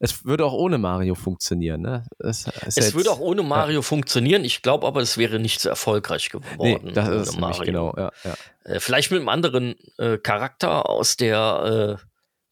[0.00, 1.80] es würde auch ohne Mario funktionieren.
[1.80, 2.04] Ne?
[2.18, 3.82] Es, es jetzt, würde auch ohne Mario ja.
[3.82, 4.44] funktionieren.
[4.44, 6.80] Ich glaube aber, es wäre nicht so erfolgreich geworden.
[6.84, 7.64] Nee, das ist Mario.
[7.64, 7.94] genau.
[7.96, 8.34] Ja, ja.
[8.64, 11.98] Äh, vielleicht mit einem anderen äh, Charakter aus der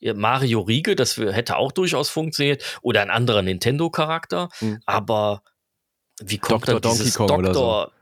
[0.00, 2.64] äh, Mario-Riege, das hätte auch durchaus funktioniert.
[2.80, 4.48] Oder ein anderer Nintendo-Charakter.
[4.60, 4.80] Mhm.
[4.86, 5.42] Aber
[6.22, 6.80] wie kommt Dr.
[6.80, 7.92] dann dieses Donkey Kong Doktor,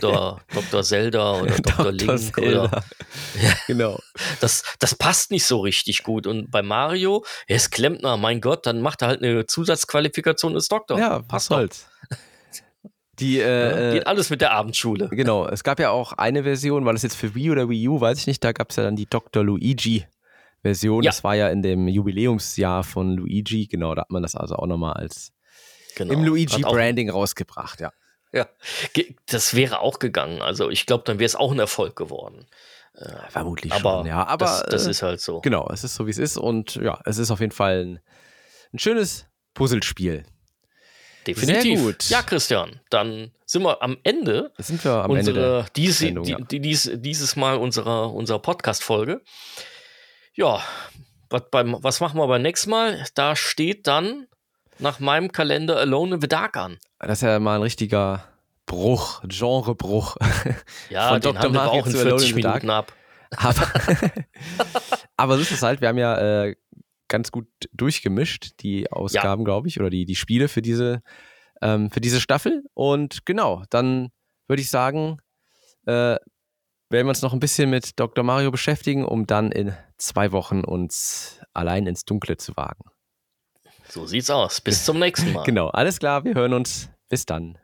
[0.00, 0.40] Dr.
[0.54, 0.82] Dr.
[0.82, 1.92] Zelda oder Dr.
[1.92, 2.64] Link Zelda.
[2.64, 2.84] oder
[3.42, 3.98] ja, genau.
[4.40, 6.26] Das, das passt nicht so richtig gut.
[6.26, 10.68] Und bei Mario, er ist Klempner, mein Gott, dann macht er halt eine Zusatzqualifikation als
[10.68, 10.98] Doktor.
[10.98, 11.86] Ja, passt halt.
[13.18, 15.08] Die, äh, ja, geht alles mit der Abendschule.
[15.10, 18.00] Genau, es gab ja auch eine Version, war das jetzt für Wii oder Wii U,
[18.00, 19.42] weiß ich nicht, da gab es ja dann die Dr.
[19.42, 20.04] Luigi
[20.60, 21.02] Version.
[21.02, 21.10] Ja.
[21.10, 24.66] Das war ja in dem Jubiläumsjahr von Luigi, genau, da hat man das also auch
[24.66, 25.32] nochmal als
[25.96, 26.12] genau.
[26.12, 27.90] im Luigi-Branding rausgebracht, ja.
[28.36, 28.46] Ja,
[29.26, 30.42] das wäre auch gegangen.
[30.42, 32.46] Also ich glaube, dann wäre es auch ein Erfolg geworden.
[32.94, 34.26] Äh, Vermutlich aber schon, ja.
[34.26, 35.40] Aber das, das, äh, ist halt so.
[35.40, 36.36] Genau, es ist so, wie es ist.
[36.36, 38.00] Und ja, es ist auf jeden Fall ein,
[38.74, 40.24] ein schönes Puzzlespiel.
[41.26, 41.78] Definitiv.
[41.78, 42.08] Sehr gut.
[42.08, 44.52] Ja, Christian, dann sind wir am Ende.
[44.58, 49.22] Sind wir am unsere, Ende diese, Sendung, die, die, dies, dieses Mal unserer, unserer Podcast-Folge.
[50.34, 50.62] Ja,
[51.30, 53.04] was, beim, was machen wir beim nächsten Mal?
[53.14, 54.26] Da steht dann
[54.78, 56.78] nach meinem Kalender Alone in the Dark an.
[56.98, 58.24] Das ist ja mal ein richtiger
[58.66, 60.16] Bruch, Genrebruch.
[60.90, 61.42] Ja, von den Dr.
[61.42, 62.92] haben wir auch in 40 in Minuten ab.
[63.36, 63.66] Aber,
[65.16, 66.56] aber so ist es halt, wir haben ja äh,
[67.08, 69.44] ganz gut durchgemischt, die Ausgaben, ja.
[69.44, 71.02] glaube ich, oder die, die Spiele für diese,
[71.62, 72.64] ähm, für diese Staffel.
[72.74, 74.10] Und genau, dann
[74.48, 75.18] würde ich sagen,
[75.86, 76.16] äh,
[76.88, 78.24] werden wir uns noch ein bisschen mit Dr.
[78.24, 82.84] Mario beschäftigen, um dann in zwei Wochen uns allein ins Dunkle zu wagen.
[83.88, 84.60] So sieht's aus.
[84.60, 85.42] Bis zum nächsten Mal.
[85.46, 86.88] genau, alles klar, wir hören uns.
[87.08, 87.58] Bis dann.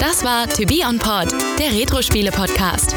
[0.00, 2.94] Das war To Be On Pod, der Retro-Spiele-Podcast.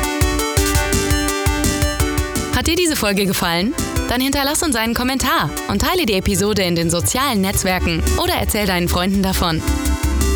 [2.55, 3.73] Hat dir diese Folge gefallen?
[4.07, 8.65] Dann hinterlass uns einen Kommentar und teile die Episode in den sozialen Netzwerken oder erzähl
[8.65, 9.61] deinen Freunden davon.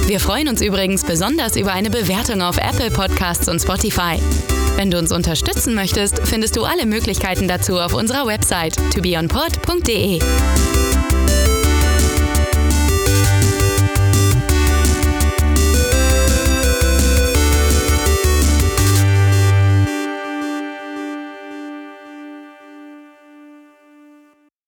[0.08, 4.20] Wir freuen uns übrigens besonders über eine Bewertung auf Apple Podcasts und Spotify.
[4.76, 10.20] Wenn du uns unterstützen möchtest, findest du alle Möglichkeiten dazu auf unserer Website tobeonpod.de.